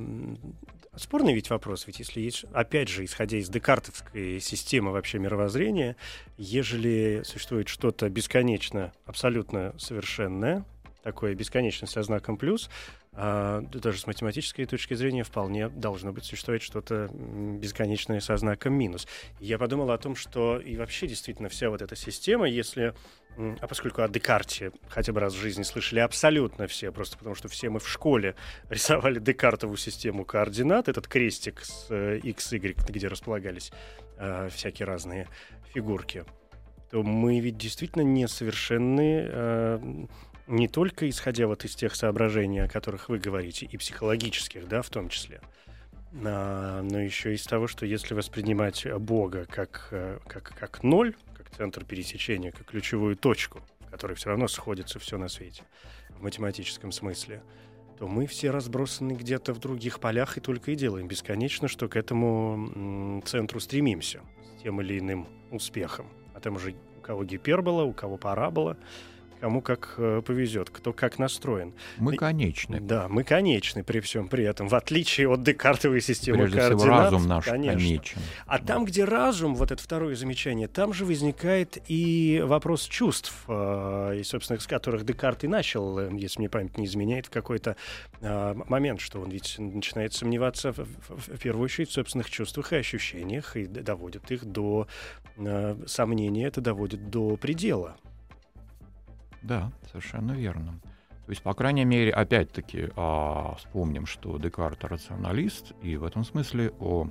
[0.95, 5.97] спорный ведь вопрос, ведь если есть, опять же, исходя из декартовской системы вообще мировоззрения,
[6.37, 10.65] ежели существует что-то бесконечно, абсолютно совершенное,
[11.05, 12.67] такое бесконечное со знаком плюс,
[13.13, 19.07] а, даже с математической точки зрения вполне должно быть существовать что-то бесконечное со знаком минус.
[19.39, 22.95] Я подумал о том, что и вообще действительно вся вот эта система, если
[23.37, 27.49] а поскольку о Декарте хотя бы раз в жизни слышали абсолютно все, просто потому что
[27.49, 28.35] все мы в школе
[28.69, 33.71] рисовали Декартову систему координат, этот крестик с э, x, y, где располагались
[34.17, 35.27] э, всякие разные
[35.71, 36.25] фигурки,
[36.89, 40.05] то мы ведь действительно несовершенны э,
[40.47, 44.89] не только исходя вот из тех соображений, о которых вы говорите, и психологических, да, в
[44.89, 45.41] том числе,
[46.23, 51.49] а, но еще из того, что если воспринимать Бога как, э, как, как ноль, как
[51.49, 55.63] центр пересечения, как ключевую точку, в которой все равно сходится все на свете,
[56.09, 57.41] в математическом смысле,
[57.97, 61.95] то мы все разбросаны где-то в других полях и только и делаем бесконечно, что к
[61.95, 66.07] этому центру стремимся с тем или иным успехом.
[66.33, 68.77] А там уже у кого гипербола, у кого парабола,
[69.39, 71.73] кому как э, повезет, кто как настроен.
[71.97, 72.79] Мы конечны.
[72.79, 76.81] Да, мы конечны при всем при этом, в отличие от декартовой системы Прежде координат.
[76.81, 77.79] Всего, разум наш конечно.
[77.79, 78.21] конечен.
[78.45, 84.17] А там, где разум, вот это второе замечание, там же возникает и вопрос чувств, э,
[84.19, 87.75] и, собственно, с которых Декарт и начал, э, если мне память не изменяет, в какой-то
[88.21, 92.77] момент, что он ведь начинает сомневаться в, в, в первую очередь в собственных чувствах и
[92.77, 94.87] ощущениях, и доводит их до
[95.85, 97.97] сомнения, это доводит до предела.
[99.45, 100.79] Да, совершенно верно.
[101.25, 106.71] То есть, по крайней мере, опять-таки, а, вспомним, что Декарт рационалист, и в этом смысле
[106.79, 107.07] о,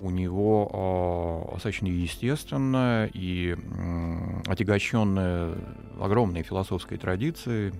[0.00, 5.56] у него а, достаточно естественное и м, отягощенное
[6.00, 7.72] огромной философской традицией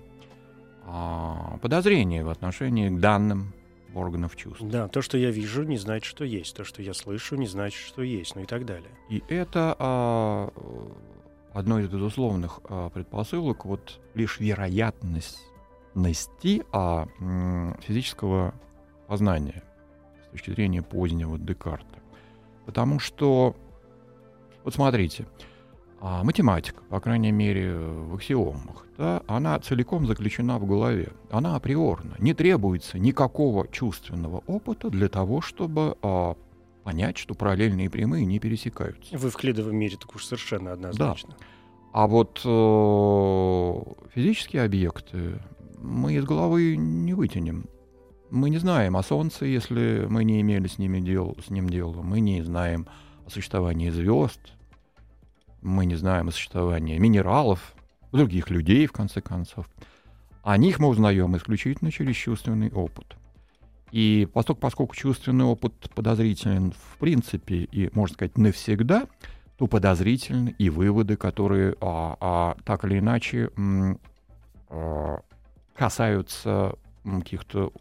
[0.85, 3.53] а, подозрение в отношении к данным
[3.95, 4.63] органов чувств.
[4.63, 6.57] Да, то, что я вижу, не значит, что есть.
[6.57, 8.91] То, что я слышу, не значит, что есть, ну и так далее.
[9.09, 10.51] И это а,
[11.59, 15.39] одной из безусловных а, предпосылок вот лишь вероятность
[15.95, 17.09] нести а,
[17.81, 18.55] физического
[19.07, 19.63] познания
[20.27, 22.01] с точки зрения позднего Декарта.
[22.67, 23.57] Потому что,
[24.65, 25.27] вот смотрите,
[26.01, 31.13] а, математика, по крайней мере, в аксиомах, да, она целиком заключена в голове.
[31.31, 32.17] Она априорна.
[32.19, 36.37] Не требуется никакого чувственного опыта для того, чтобы а,
[36.87, 39.19] понять, что параллельные прямые не пересекаются.
[39.19, 41.35] Вы в клидовом мире так уж совершенно однозначно.
[41.37, 41.45] Да.
[41.93, 45.43] А вот э, физические объекты
[45.83, 47.65] мы из головы не вытянем.
[48.31, 52.03] Мы не знаем о Солнце, если мы не имели с, ними дел, с ним дела.
[52.03, 52.87] Мы не знаем
[53.27, 54.39] о существовании звезд.
[55.63, 57.75] Мы не знаем о существовании минералов,
[58.13, 59.69] других людей, в конце концов.
[60.45, 63.17] О них мы узнаем исключительно через чувственный опыт.
[63.97, 69.07] И поскольку, поскольку чувственный опыт подозрителен в принципе и, можно сказать, навсегда,
[69.57, 73.99] то подозрительны и выводы, которые а, а, так или иначе м,
[74.69, 75.23] а,
[75.75, 77.73] касаются каких-то,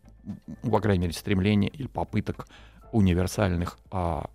[0.62, 2.48] по крайней мере, стремлений или попыток
[2.94, 4.30] универсальных а,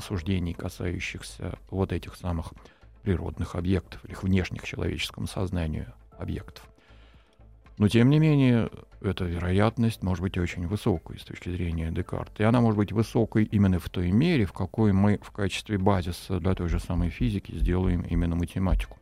[0.00, 2.54] суждений, касающихся вот этих самых
[3.02, 6.69] природных объектов или внешних человеческому сознанию объектов.
[7.80, 8.68] Но, тем не менее,
[9.00, 12.42] эта вероятность может быть очень высокой с точки зрения Декарта.
[12.42, 16.38] И она может быть высокой именно в той мере, в какой мы в качестве базиса
[16.40, 18.99] для той же самой физики сделаем именно математику.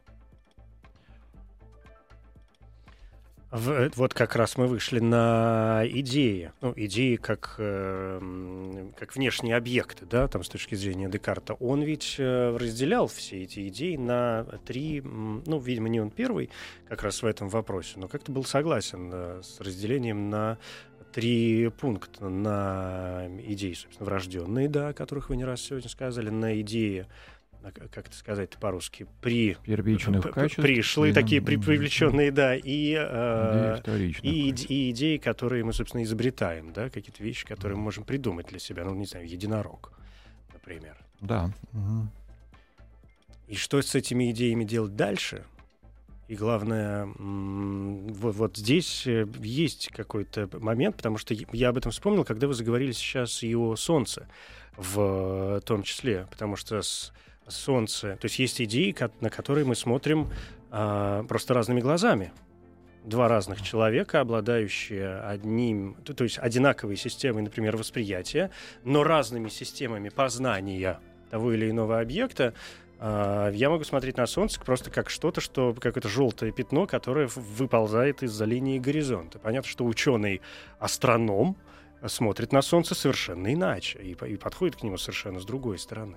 [3.50, 6.52] В, э, вот как раз мы вышли на идеи.
[6.60, 11.54] Ну, идеи как, э, как внешние объекты, да, там с точки зрения Декарта.
[11.54, 16.50] Он ведь э, разделял все эти идеи на три, ну, видимо, не он первый
[16.88, 20.58] как раз в этом вопросе, но как-то был согласен э, с разделением на
[21.12, 22.28] три пункта.
[22.28, 27.06] На идеи, собственно, врожденные, да, о которых вы не раз сегодня сказали, на идеи
[27.62, 33.80] как это сказать по-русски, при первичных качеств, пришлые такие при, привлеченные, да, и, э,
[34.22, 38.58] и, и идеи, которые мы, собственно, изобретаем, да, какие-то вещи, которые мы можем придумать для
[38.58, 39.92] себя, ну, не знаю, единорог,
[40.52, 40.96] например.
[41.20, 41.50] Да.
[41.72, 42.10] Мгм.
[43.48, 45.44] И что с этими идеями делать дальше?
[46.28, 52.24] И главное, вот, вот здесь э, есть какой-то момент, потому что я- об этом вспомнил,
[52.24, 54.28] когда вы заговорили сейчас и о Солнце
[54.76, 57.12] в том числе, потому что с
[57.48, 60.30] Солнце, то есть есть идеи, на которые мы смотрим
[60.70, 62.32] а, просто разными глазами.
[63.04, 68.50] Два разных человека, обладающие одним, то, есть одинаковой системой, например, восприятия,
[68.84, 72.54] но разными системами познания того или иного объекта,
[73.00, 78.22] а, я могу смотреть на Солнце просто как что-то, что какое-то желтое пятно, которое выползает
[78.22, 79.38] из-за линии горизонта.
[79.38, 80.42] Понятно, что ученый
[80.78, 81.56] астроном
[82.06, 86.16] смотрит на Солнце совершенно иначе и, и подходит к нему совершенно с другой стороны.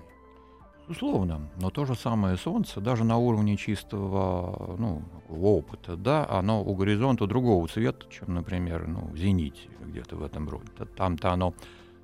[0.92, 6.74] Условно, но то же самое Солнце, даже на уровне чистого ну, опыта, да, оно у
[6.74, 9.54] горизонта другого цвета, чем, например, ну, или
[9.86, 10.66] где-то в этом роде.
[10.94, 11.54] Там-то оно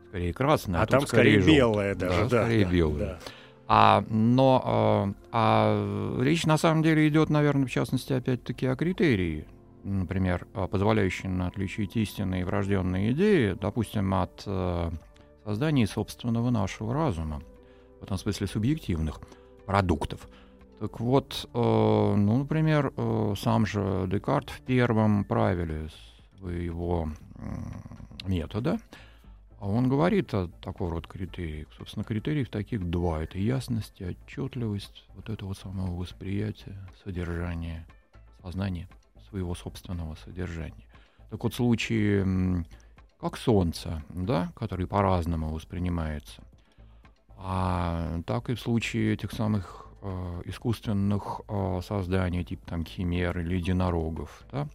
[0.08, 1.56] скорее красное, А, а, там скорее желтое.
[1.58, 2.44] белое даже, да.
[2.44, 2.98] скорее да, белое.
[2.98, 3.18] да.
[3.66, 9.46] А, но а, а речь на самом деле идет, наверное, в частности, опять-таки о критерии,
[9.84, 14.90] например, позволяющие отличить истинные и врожденные идеи, допустим, от э,
[15.44, 17.42] создания собственного нашего разума,
[18.00, 19.20] в этом смысле субъективных
[19.66, 20.28] продуктов.
[20.80, 25.88] Так вот, э, ну, например, э, сам же Декарт в первом правиле
[26.38, 27.82] своего м,
[28.26, 28.78] метода
[29.60, 31.66] а он говорит о такого рода критериях.
[31.76, 33.22] Собственно, критериев таких два.
[33.24, 37.84] Это ясность отчетливость вот этого самого восприятия, содержания,
[38.42, 38.88] сознания
[39.28, 40.86] своего собственного содержания.
[41.30, 41.54] Так вот,
[42.22, 42.66] м,
[43.20, 46.42] как Солнце, да, который по-разному воспринимается,
[47.38, 53.56] а так и в случае этих самых э, искусственных э, созданий, типа там химер или
[53.56, 54.68] единорогов, да,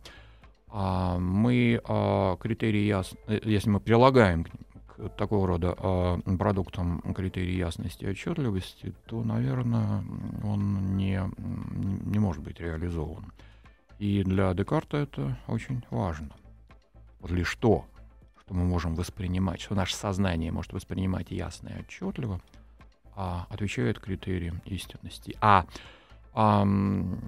[0.76, 3.14] а мы а, критерии яс...
[3.28, 4.50] э, если мы прилагаем к,
[4.88, 10.04] к такого рода а, продуктам критерии ясности и отчетливости, то, наверное,
[10.44, 13.32] он не, не может быть реализован.
[14.00, 16.32] И для Декарта это очень важно.
[17.30, 17.86] Лишь то,
[18.46, 22.42] что мы можем воспринимать, что наше сознание может воспринимать ясно и отчетливо,
[23.16, 25.36] а, отвечает критериям истинности.
[25.40, 25.66] А,
[26.34, 27.20] ам,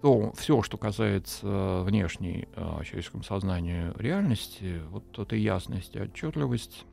[0.00, 6.84] то все, что касается внешней э, человеческому сознанию реальности, вот эта ясность и отчетливость,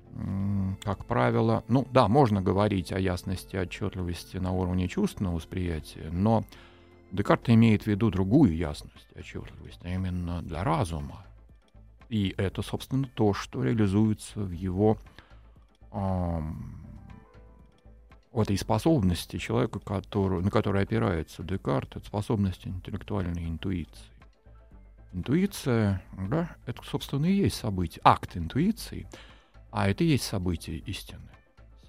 [0.83, 6.45] как правило, ну да, можно говорить о ясности отчетливости на уровне чувственного восприятия, но
[7.11, 11.25] Декарт имеет в виду другую ясность отчетливость, а именно для разума.
[12.13, 14.99] И это, собственно, то, что реализуется в его
[15.91, 16.45] в
[18.39, 24.11] этой способности человека, который, на которой опирается Декарт, это способность интеллектуальной интуиции.
[25.11, 29.07] Интуиция, да, это, собственно, и есть событие, акт интуиции,
[29.71, 31.31] а это и есть событие истины.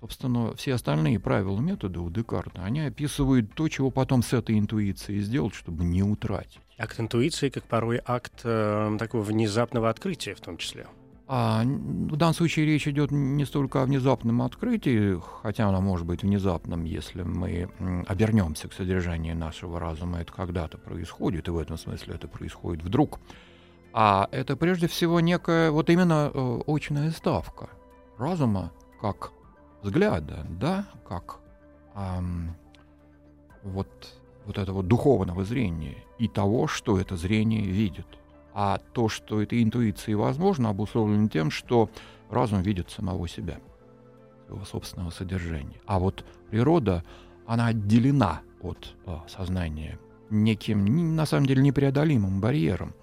[0.01, 5.21] Собственно, все остальные правила метода у Декарта, они описывают то, чего потом с этой интуицией
[5.21, 6.63] сделать, чтобы не утратить.
[6.77, 10.87] Акт интуиции, как порой акт э, такого внезапного открытия в том числе.
[11.27, 16.23] А, в данном случае речь идет не столько о внезапном открытии, хотя оно может быть
[16.23, 17.71] внезапным, если мы
[18.07, 20.21] обернемся к содержанию нашего разума.
[20.21, 23.21] Это когда-то происходит, и в этом смысле это происходит вдруг.
[23.95, 27.71] А это прежде всего некая вот именно э, очная ставка
[28.19, 29.33] разума как
[29.83, 31.39] взгляда, да, как
[31.95, 32.57] ам,
[33.63, 34.13] вот,
[34.46, 38.07] вот этого духовного зрения и того, что это зрение видит.
[38.52, 41.90] А то, что этой интуиции возможно, обусловлено тем, что
[42.30, 43.59] разум видит самого себя,
[44.46, 45.80] своего собственного содержания.
[45.87, 47.02] А вот природа,
[47.46, 49.98] она отделена от э, сознания
[50.30, 52.94] неким, на самом деле, непреодолимым барьером.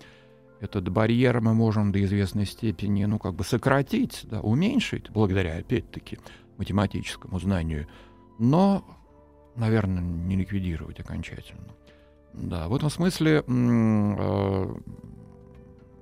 [0.59, 6.19] Этот барьер мы можем до известной степени, ну, как бы сократить, да, уменьшить, благодаря, опять-таки,
[6.57, 7.87] математическому знанию,
[8.37, 8.85] но,
[9.55, 11.67] наверное, не ликвидировать окончательно.
[12.33, 14.75] Да, в этом смысле, э,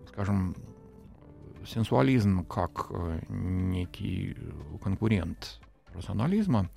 [0.10, 0.56] скажем,
[1.66, 4.38] сенсуализм как э, некий
[4.82, 5.60] конкурент
[5.94, 6.70] рационализма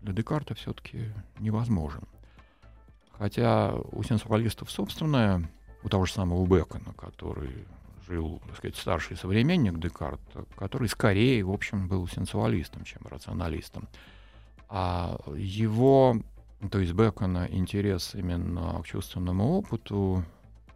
[0.00, 2.04] для Декарта все-таки невозможен.
[3.12, 5.48] Хотя у сенсуалистов собственное,
[5.82, 7.66] у того же самого Бекона, который
[8.06, 13.88] жил, так сказать, старший современник Декарта, который скорее, в общем, был сенсуалистом, чем рационалистом.
[14.68, 16.16] А его,
[16.70, 20.24] то есть Бекона, интерес именно к чувственному опыту,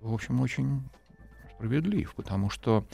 [0.01, 0.83] в общем, очень
[1.55, 2.85] справедлив, потому что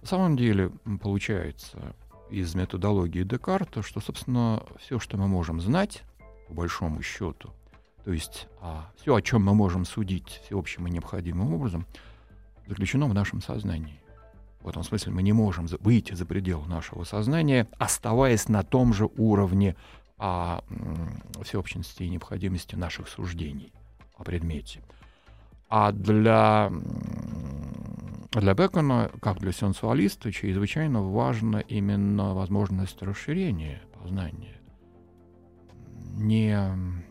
[0.00, 0.70] на самом деле
[1.02, 1.94] получается
[2.30, 6.02] из методологии Декарта, что, собственно, все, что мы можем знать,
[6.48, 7.50] по большому счету,
[8.04, 11.86] то есть а, все, о чем мы можем судить всеобщим и необходимым образом,
[12.66, 14.00] заключено в нашем сознании.
[14.60, 19.08] В этом смысле мы не можем выйти за пределы нашего сознания, оставаясь на том же
[19.16, 19.76] уровне
[20.18, 20.60] о
[21.42, 23.72] всеобщности и необходимости наших суждений
[24.16, 24.80] о предмете.
[25.68, 26.70] А для,
[28.32, 34.60] для Бекона, как для сенсуалиста, чрезвычайно важна именно возможность расширения познания.
[36.16, 37.04] Не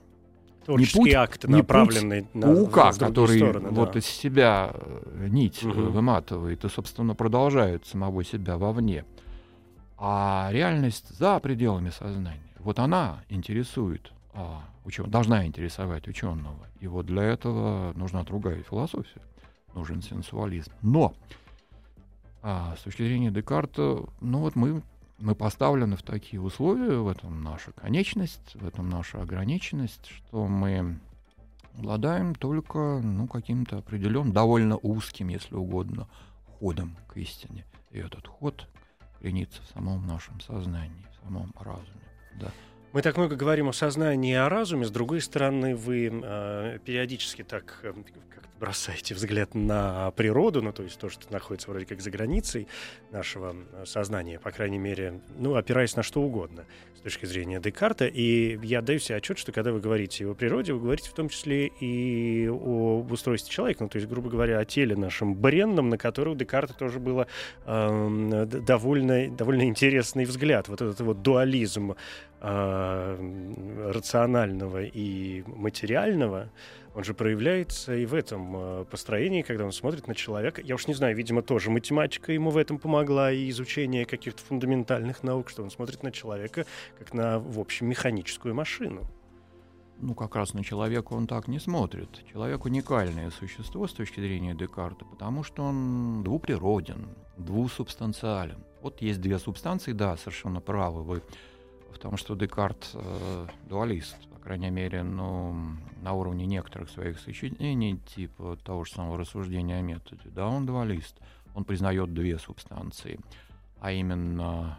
[0.66, 4.00] Творческий не путь, акт, не направленный путь на паука, другую который сторону, вот да.
[4.00, 5.92] из себя э, нить Мгм.
[5.92, 9.04] выматывает и, собственно, продолжает самого себя вовне.
[9.98, 16.68] А реальность за пределами сознания, вот она интересует, а, учё- должна интересовать ученого.
[16.80, 19.22] И вот для этого нужна другая философия,
[19.76, 20.72] нужен сенсуализм.
[20.82, 21.14] Но
[22.42, 24.82] а, с точки зрения Декарта, ну вот мы
[25.20, 31.00] мы поставлены в такие условия, в этом наша конечность, в этом наша ограниченность, что мы
[31.78, 36.08] обладаем только ну, каким-то определенным, довольно узким, если угодно,
[36.60, 37.66] ходом к истине.
[37.92, 38.68] И этот ход
[39.20, 42.04] коренится в самом нашем сознании, в самом разуме.
[42.40, 42.52] Да.
[42.94, 44.86] Мы так много говорим о сознании и о разуме.
[44.86, 47.92] С другой стороны, вы э, периодически так э,
[48.36, 52.68] как-то бросаете взгляд на природу, ну, то есть то, что находится вроде как за границей
[53.10, 56.66] нашего э, сознания, по крайней мере, ну, опираясь на что угодно
[56.96, 58.06] с точки зрения Декарта.
[58.06, 61.30] И я даю себе отчет, что когда вы говорите о природе, вы говорите в том
[61.30, 65.98] числе и об устройстве человека, ну, то есть, грубо говоря, о теле нашем бренном, на
[65.98, 67.28] которое у Декарта тоже было
[67.66, 70.68] д- довольно, довольно интересный взгляд.
[70.68, 71.96] Вот этот вот дуализм
[72.44, 76.50] э, рационального и материального,
[76.94, 80.62] он же проявляется и в этом э, построении, когда он смотрит на человека.
[80.62, 85.24] Я уж не знаю, видимо, тоже математика ему в этом помогла, и изучение каких-то фундаментальных
[85.24, 86.66] наук, что он смотрит на человека
[87.00, 89.02] как на, в общем, механическую машину.
[90.00, 92.10] Ну, как раз на человека он так не смотрит.
[92.32, 98.64] Человек уникальное существо с точки зрения Декарта, потому что он двуприроден, двусубстанциален.
[98.82, 101.22] Вот есть две субстанции, да, совершенно правы вы
[102.04, 105.56] в том, что Декарт э, дуалист, по крайней мере, ну,
[106.02, 111.18] на уровне некоторых своих сочинений, типа того же самого рассуждения о методе, да, он дуалист.
[111.56, 113.22] Он признает две субстанции,
[113.80, 114.78] а именно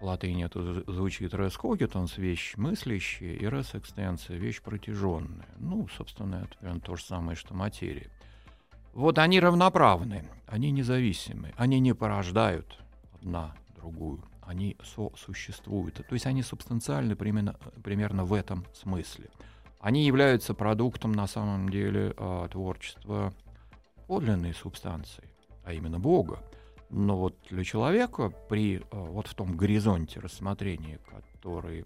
[0.00, 5.50] в латыни это звучит res cogitans, вещь мыслящая, и res extensa, вещь протяженная.
[5.58, 8.08] Ну, собственно, это примерно то же самое, что материя.
[8.94, 12.78] Вот они равноправны, они независимы, они не порождают
[13.20, 15.94] одна другую, они сосуществуют.
[16.06, 19.30] То есть они субстанциальны примерно, примерно в этом смысле.
[19.80, 23.32] Они являются продуктом, на самом деле, а, творчества
[24.06, 25.24] подлинной субстанции,
[25.64, 26.38] а именно Бога.
[26.90, 31.84] Но вот для человека при а, вот в том горизонте рассмотрения, который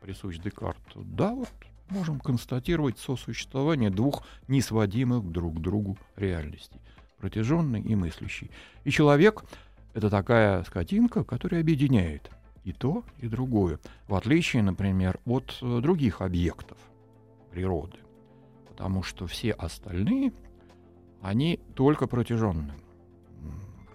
[0.00, 1.50] присущ Декарту, да, вот
[1.88, 6.80] можем констатировать сосуществование двух несводимых друг к другу реальностей,
[7.18, 8.50] протяженной и мыслящей.
[8.84, 9.42] И человек—
[9.94, 12.30] это такая скотинка, которая объединяет
[12.64, 16.78] и то, и другое, в отличие, например, от э, других объектов
[17.50, 17.98] природы,
[18.68, 20.32] потому что все остальные,
[21.22, 22.74] они только протяженные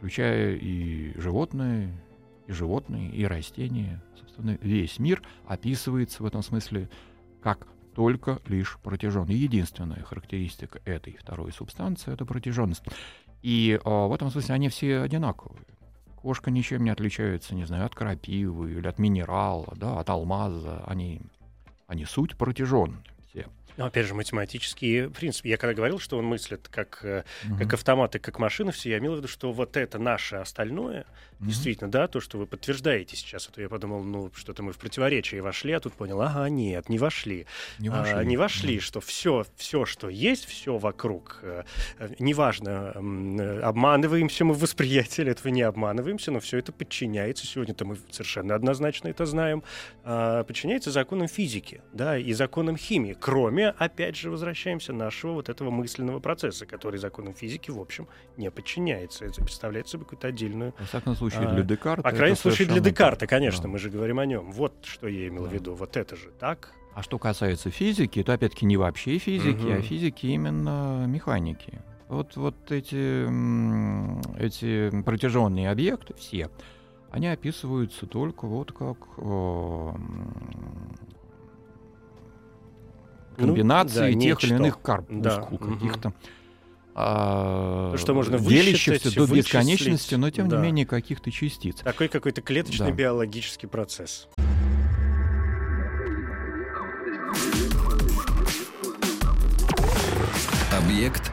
[0.06, 1.91] включая и животные,
[2.46, 4.04] и животные, и растения.
[4.20, 6.89] Собственно, весь мир описывается в этом смысле
[7.41, 9.34] как только лишь протяженный.
[9.34, 12.84] Единственная характеристика этой второй субстанции— это протяженность.
[13.41, 15.66] И а, в этом смысле они все одинаковые.
[16.26, 20.84] Кошка ничем не отличается, не знаю, от крапивы или от минерала, да, от алмаза.
[20.88, 21.21] Они,
[21.86, 22.97] они суть протяженные
[23.30, 23.45] все.
[23.78, 25.45] Но, опять же, математический принцип.
[25.45, 27.05] Я когда говорил, что он мыслит как,
[27.43, 27.57] Мгм.
[27.59, 31.05] как автоматы, как машины все, я имел в виду, что вот это наше остальное,
[31.40, 31.50] Мгм.
[31.50, 34.78] действительно, да, то, что вы подтверждаете сейчас, а то я подумал, ну, что-то мы в
[34.78, 37.46] противоречие вошли, а тут понял, ага, нет, не вошли.
[37.80, 38.26] Не А, вошли.
[38.26, 38.82] не вошли, Да.
[38.82, 41.64] что все, все, что есть, все вокруг, э,
[42.00, 47.46] э, неважно, э, обманываемся мы в восприятии или этого не обманываемся, но все это подчиняется,
[47.46, 49.64] сегодня-то мы совершенно однозначно это знаем,
[50.04, 55.70] а, подчиняется законам физики, да, и законам химии, кроме, опять же, возвращаемся нашего вот этого
[55.72, 58.08] мысленного процесса, который законам физики, в общем,
[58.38, 59.26] не подчиняется.
[59.26, 62.03] Это представляет собой какую-то отдельную Во всяком случае, А, для Декарта.
[62.03, 63.67] по крайнем случае, для Декарта, конечно, да.
[63.69, 64.51] мы же говорим о нем.
[64.51, 65.55] Вот что я имел в Да.
[65.55, 65.73] виду.
[65.76, 66.71] Вот это же так.
[66.93, 69.82] А что касается физики, то опять-таки не вообще физики, а Мгм.
[69.82, 71.82] физики именно механики.
[72.07, 73.26] Вот, вот эти,
[74.39, 76.49] эти протяженные объекты, все,
[77.11, 80.95] они описываются только вот как э, м,
[83.38, 84.47] Ну, комбинации да, тех нечто.
[84.47, 85.73] или иных Да, корпускул, мгм.
[85.80, 86.13] каких-то
[86.98, 90.58] а, То, что можно делящихся до бесконечности, но тем да.
[90.58, 91.78] не менее каких-то частиц.
[91.84, 92.93] Такой какой-то клеточный Да.
[92.93, 94.30] биологический процесс.
[100.72, 101.32] Объект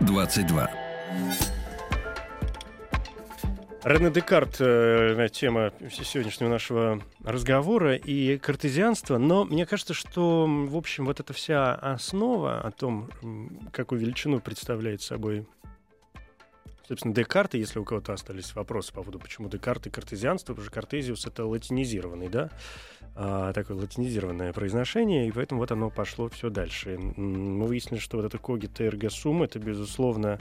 [0.00, 0.70] 22.
[3.86, 11.06] Рене Декарт э, тема сегодняшнего нашего разговора и картезианство, но мне кажется, что, в общем,
[11.06, 13.08] вот эта вся основа о том,
[13.70, 15.46] какую величину представляет собой
[16.88, 20.74] собственно, Декарт, если у кого-то остались вопросы по поводу, почему Декарт и картезианство, потому что
[20.74, 22.50] картезиус— это латинизированный, да,
[23.14, 26.98] а, такое латинизированное произношение, и поэтому вот оно пошло все дальше.
[26.98, 30.40] Мы выяснили, что вот это когита эрго сум— это, безусловно,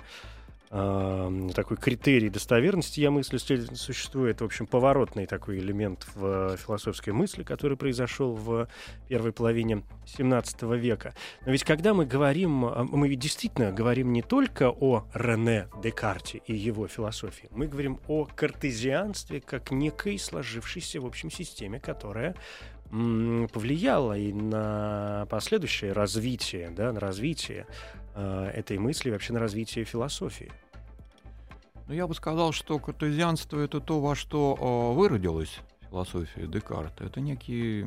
[0.70, 7.78] такой критерий достоверности, я мыслю, существует, в общем, поворотный такой элемент в философской мысли, который
[7.78, 8.68] произошел в
[9.08, 11.14] первой половине 17 века.
[11.46, 16.42] Но ведь когда мы говорим, а, мы ведь действительно говорим не только о Рене Декарте
[16.46, 22.36] и его философии, мы говорим о картезианстве как некой сложившейся, в общем, системе, которая
[22.90, 27.66] повлияла и на последующее развитие, да, на развитие
[28.16, 30.52] э, этой мысли, вообще на развитие философии.
[31.88, 35.60] Ну, я бы сказал, что картезианство это то, во что э, выродилась
[35.90, 37.04] философия Декарта.
[37.04, 37.86] Это некий,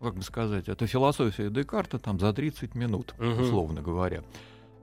[0.00, 3.42] как бы сказать, это философия Декарта там за 30 минут, угу.
[3.42, 4.22] условно говоря.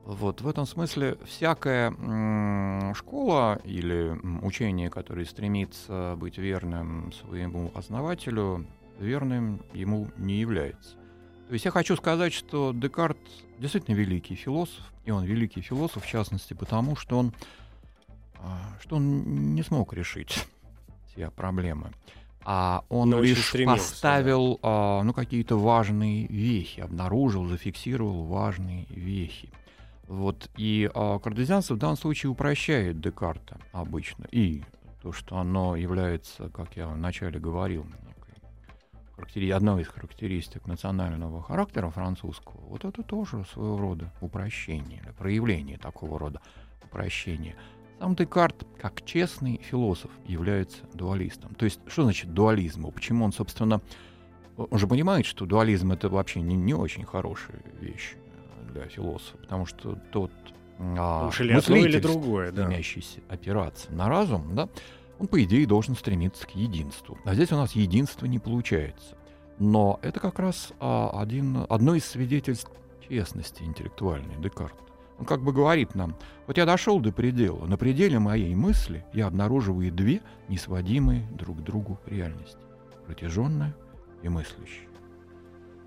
[0.06, 8.68] Вот в этом смысле всякая м, школа или учение, которое стремится быть верным своему основателю,
[9.00, 10.96] верным ему не является.
[11.48, 13.18] То есть я хочу сказать, что Декарт
[13.60, 17.34] действительно великий философ, и он великий философ, в частности, потому что он,
[18.39, 20.48] а, что он не смог решить
[21.08, 21.91] все проблемы.
[22.48, 25.02] А он Но лишь поставил да.
[25.04, 29.50] ну, какие-то важные вехи, обнаружил, зафиксировал важные вехи.
[30.08, 30.50] Вот.
[30.56, 34.26] И а, кардезианство в данном случае упрощает Декарта обычно.
[34.32, 34.64] И
[35.02, 37.86] то, что оно является, как я вначале говорил,
[39.16, 39.49] характери...
[39.49, 46.41] одной из характеристик национального характера французского, вот это тоже своего рода упрощение, проявление такого рода
[46.84, 47.55] упрощения.
[47.99, 51.55] Сам Декарт, как честный философ, является дуалистом.
[51.55, 52.91] То есть, что значит дуализм?
[52.91, 53.82] Почему он, собственно,
[54.57, 58.16] он же понимает, что дуализм это вообще не, не очень хорошая вещь
[58.74, 60.32] для философа, потому что тот
[60.78, 62.63] а, мыслитель, или другое, да.
[62.63, 64.70] стремящийся опираться на разум, да,
[65.20, 67.18] он, по идее, должен стремиться к единству.
[67.24, 69.18] А здесь у нас единство не получается.
[69.59, 72.72] Но это как раз а, один, одно из свидетельств
[73.07, 74.84] честности интеллектуальной Декарта.
[75.18, 79.28] Он как бы говорит нам, вот я дошел до предела, на пределе моей мысли я
[79.28, 82.59] обнаруживаю две несводимые друг к другу реальности.
[83.05, 83.74] Протяженная
[84.24, 84.89] и мыслящая.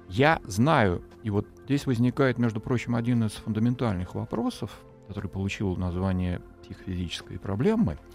[0.09, 4.71] Я знаю, и вот здесь возникает, между прочим, один из фундаментальных вопросов,
[5.09, 7.99] который получил название психофизической проблемы—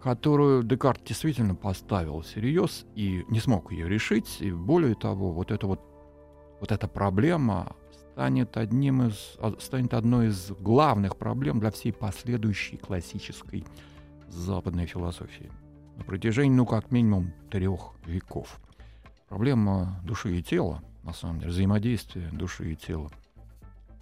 [0.00, 4.40] которую Декарт действительно поставил всерьез и не смог ее решить.
[4.40, 5.80] И более того, вот эта вот,
[6.60, 7.74] вот эта проблема
[8.12, 13.64] станет, одним из, а, станет одной из главных проблем для всей последующей классической
[14.28, 15.50] западной философии
[15.96, 18.60] на протяжении, ну, как минимум, трех веков.
[19.28, 23.10] Проблема души и тела, на самом деле, взаимодействие души и тела.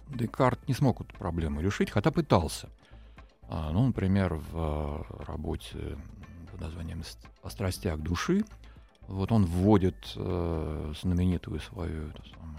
[0.07, 2.69] Декарт не смог эту проблему решить, хотя пытался—
[3.49, 5.97] ну, например, в э, работе
[6.51, 7.03] под названием
[7.43, 8.43] «О страстях души»
[9.07, 12.57] вот он вводит э, знаменитую свою эту самую,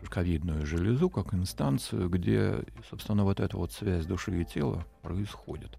[0.00, 5.78] шишковидную железу как инстанцию, где, собственно, вот эта вот связь души и тела происходит.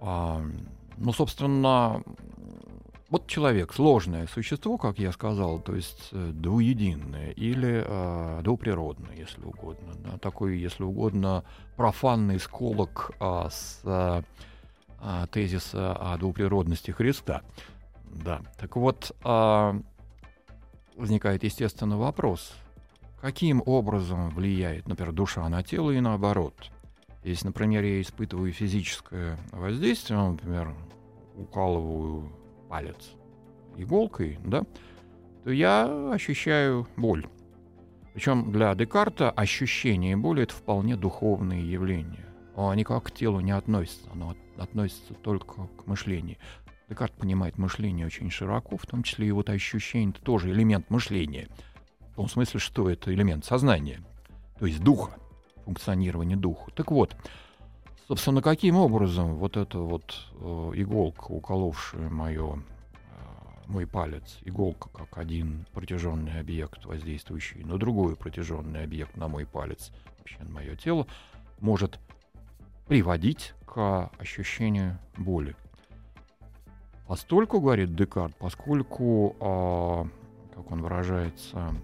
[0.00, 0.42] А,
[0.96, 2.02] ну, собственно,
[3.10, 9.42] вот человек сложное существо, как я сказал, то есть э, двуединное или э, двуприродное, если
[9.42, 9.94] угодно.
[10.04, 11.44] Да, такой, если угодно,
[11.76, 14.22] профанный сколок э, с э,
[15.30, 17.42] тезиса о двуприродности Христа.
[18.04, 19.80] Да, так вот, э,
[20.96, 22.52] возникает, естественно, вопрос,
[23.22, 26.54] каким образом влияет, например, душа на тело и наоборот.
[27.24, 30.74] Если, например, я испытываю физическое воздействие, например,
[31.36, 32.32] укалываю
[32.68, 33.12] палец
[33.76, 34.64] иголкой, да,
[35.44, 37.26] то я ощущаю боль.
[38.14, 42.26] Причем для Декарта ощущение боли это вполне духовное явление.
[42.56, 46.36] Оно никак к телу не относится, оно относится только к мышлению.
[46.88, 51.48] Декарт понимает мышление очень широко, в том числе и вот ощущение это тоже элемент мышления.
[52.12, 54.00] В том смысле, что это элемент сознания,
[54.58, 55.12] то есть духа,
[55.64, 56.72] функционирование духа.
[56.72, 57.14] Так вот,
[58.08, 62.96] Собственно, каким образом вот эта вот э, иголка, уколовшая моё, э,
[63.66, 69.92] мой палец, иголка как один протяженный объект, воздействующий на другой протяженный объект, на мой палец,
[70.16, 71.06] вообще на мое тело,
[71.60, 72.00] может
[72.86, 75.54] приводить к ощущению боли.
[77.06, 80.04] Постольку, говорит Декарт, поскольку, э,
[80.54, 81.74] как он выражается,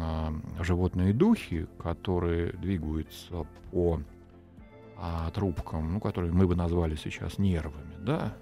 [0.00, 4.00] э, животные духи, которые двигаются по
[4.96, 8.36] а, трубкам, ну, которые мы бы назвали сейчас нервами, да,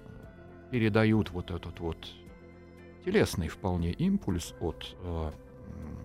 [0.69, 1.97] передают вот этот вот
[3.03, 5.31] телесный вполне импульс от э,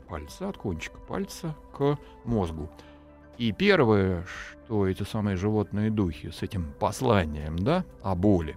[0.08, 2.70] пальца, от кончика пальца к мозгу.
[3.38, 8.56] И первое, что эти самые животные духи с этим посланием, да, о боли,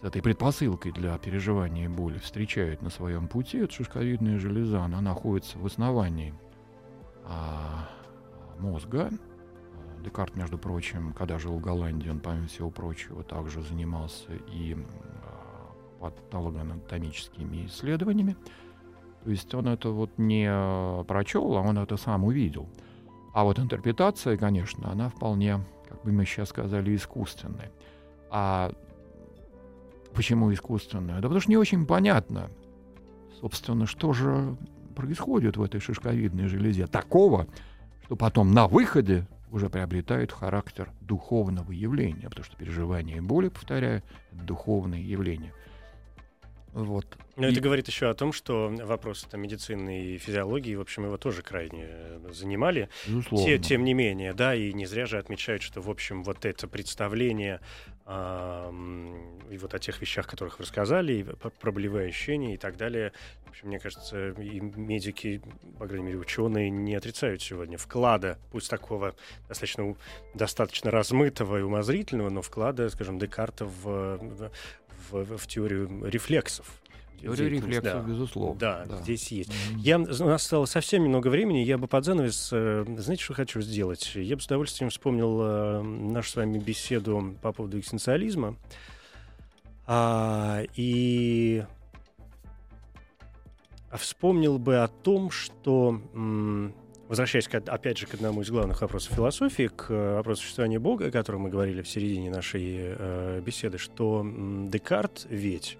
[0.00, 5.58] с этой предпосылкой для переживания боли встречают на своем пути, это шишковидная железа, она находится
[5.58, 6.32] в основании
[7.24, 7.88] а,
[8.58, 9.10] мозга.
[10.02, 14.76] Декарт, между прочим, когда жил в Голландии, он, помимо всего прочего, также занимался и
[15.24, 18.36] а, патологоанатомическими исследованиями.
[19.24, 20.48] То есть он это вот не
[21.04, 22.68] прочел, а он это сам увидел.
[23.32, 27.70] А вот интерпретация, конечно, она вполне, как бы мы сейчас сказали, искусственная.
[28.30, 28.72] А
[30.12, 31.16] почему искусственная?
[31.16, 32.50] Да потому что не очень понятно,
[33.40, 34.56] собственно, что же
[34.94, 37.46] происходит в этой шишковидной железе такого,
[38.04, 44.98] что потом на выходе уже приобретает характер духовного явления, потому что переживание боли, повторяю, духовное
[45.00, 45.52] явление.
[46.72, 47.06] Вот.
[47.36, 47.52] Но и...
[47.52, 51.42] это говорит еще о том, что вопросы там, медицины и физиологии, в общем, его тоже
[51.42, 52.88] крайне э, занимали.
[53.30, 56.66] Те, тем не менее, да, и не зря же отмечают, что, в общем, вот это
[56.66, 57.60] представление
[58.08, 63.12] и вот о тех вещах, которых вы рассказали, и про болевые ощущения и так далее.
[63.46, 65.40] В общем, мне кажется, и медики,
[65.78, 69.14] по крайней мере, ученые не отрицают сегодня вклада, пусть такого
[69.48, 69.94] достаточно,
[70.34, 74.18] достаточно размытого и умозрительного, но вклада, скажем, Декарта в,
[75.10, 76.82] в, в теорию рефлексов.
[77.22, 78.00] Теория рефлексов, да.
[78.00, 78.58] безусловно.
[78.58, 79.50] Да, да, здесь есть.
[79.50, 79.78] Mm-hmm.
[79.78, 83.60] Я, у нас стало совсем немного времени, я бы под занавес, э, знаете, что хочу
[83.60, 84.12] сделать?
[84.14, 88.56] Я бы с удовольствием вспомнил э, нашу с вами беседу по поводу экзистенциализма.
[89.86, 91.64] А, и
[93.92, 96.00] вспомнил бы о том, что,
[97.08, 101.10] возвращаясь, к, опять же, к одному из главных вопросов философии, к вопросу существования Бога, о
[101.10, 105.78] котором мы говорили в середине нашей э, беседы, что Декарт ведь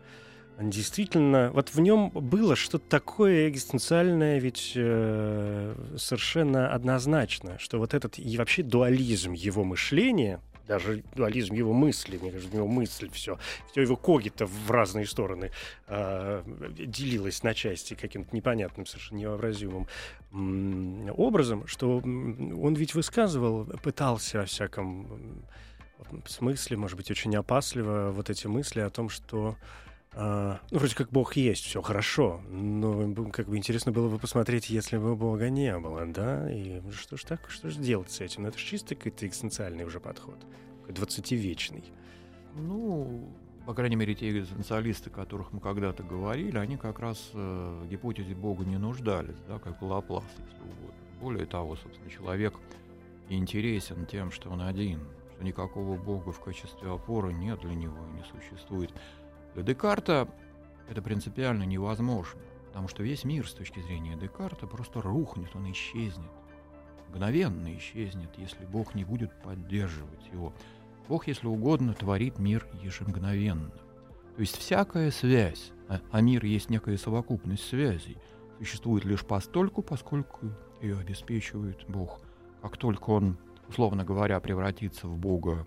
[0.62, 8.18] Действительно, вот в нем было что-то такое экзистенциальное, ведь э, совершенно однозначно, что вот этот
[8.18, 13.38] и вообще дуализм его мышления, даже дуализм его мысли, мне кажется, его мысль все,
[13.72, 15.50] все его когито в разные стороны
[15.88, 16.42] э,
[16.78, 19.88] делилось на части каким-то непонятным, совершенно невообразимым
[21.16, 25.44] образом, что он ведь высказывал, пытался о всяком
[26.26, 29.56] смысле, может быть, очень опасливо вот эти мысли о том, что
[30.14, 32.40] а, ну, вроде как Бог есть, все хорошо.
[32.50, 36.50] Но как бы интересно было бы посмотреть, если бы Бога не было, да?
[36.52, 38.42] И что ж так, что же делать с этим?
[38.42, 40.36] Ну, это же чисто какой-то экзистенциальный уже подход,
[40.88, 41.84] двадцативечный.
[42.54, 43.32] Ну,
[43.64, 47.88] по крайней мере, те экзистенциалисты, о которых мы когда-то говорили, они как раз э, в
[47.88, 50.94] гипотезе Бога не нуждались, да, как Лаплас, если угодно.
[51.20, 52.54] Более того, собственно, человек
[53.28, 55.00] интересен тем, что он один,
[55.34, 58.92] что никакого Бога в качестве опоры нет для него и не существует.
[59.54, 60.28] Для Декарта
[60.88, 66.30] это принципиально невозможно, потому что весь мир с точки зрения Декарта просто рухнет, он исчезнет.
[67.08, 70.54] Мгновенно исчезнет, если Бог не будет поддерживать его.
[71.08, 73.70] Бог, если угодно, творит мир ежемгновенно.
[74.34, 78.16] То есть всякая связь, а, а мир есть некая совокупность связей,
[78.58, 82.20] существует лишь постольку, поскольку ее обеспечивает Бог.
[82.62, 83.36] Как только он,
[83.68, 85.66] условно говоря, превратится в Бога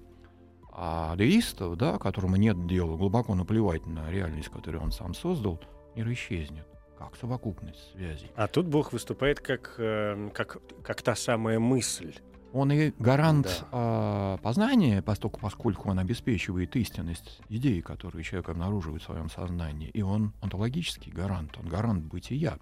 [0.78, 5.60] а деистов, да, которому нет дела, глубоко наплевать на реальность, которую он сам создал,
[5.96, 6.68] мир исчезнет
[6.98, 8.30] как совокупность связей.
[8.36, 12.14] А тут Бог выступает как, э, как, как та самая мысль.
[12.52, 14.36] Он и гарант да.
[14.36, 19.90] э, познания, поскольку, поскольку он обеспечивает истинность идеи, которые человек обнаруживает в своем сознании.
[19.90, 22.58] И он онтологический гарант, он гарант бытия.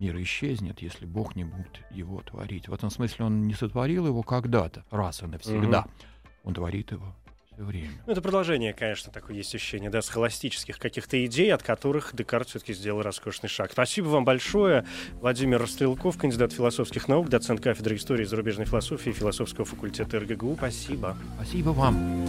[0.00, 2.68] Мир исчезнет, если Бог не будет его творить.
[2.68, 5.80] В этом смысле он не сотворил его когда-то, раз и навсегда.
[5.80, 5.90] Угу.
[6.44, 7.14] Он творит его
[7.64, 7.90] время.
[8.06, 12.72] Ну, это продолжение, конечно, такое есть ощущение, да, схоластических каких-то идей, от которых Декарт все-таки
[12.72, 13.72] сделал роскошный шаг.
[13.72, 14.84] Спасибо вам большое.
[15.20, 20.56] Владимир Стрелков, кандидат философских наук, доцент кафедры истории и зарубежной философии философского факультета РГГУ.
[20.56, 21.16] Спасибо.
[21.36, 22.24] Спасибо вам.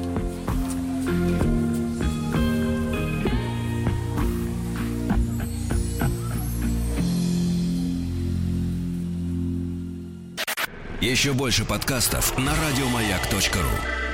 [11.01, 14.08] Еще больше подкастов на радиомаяк.ру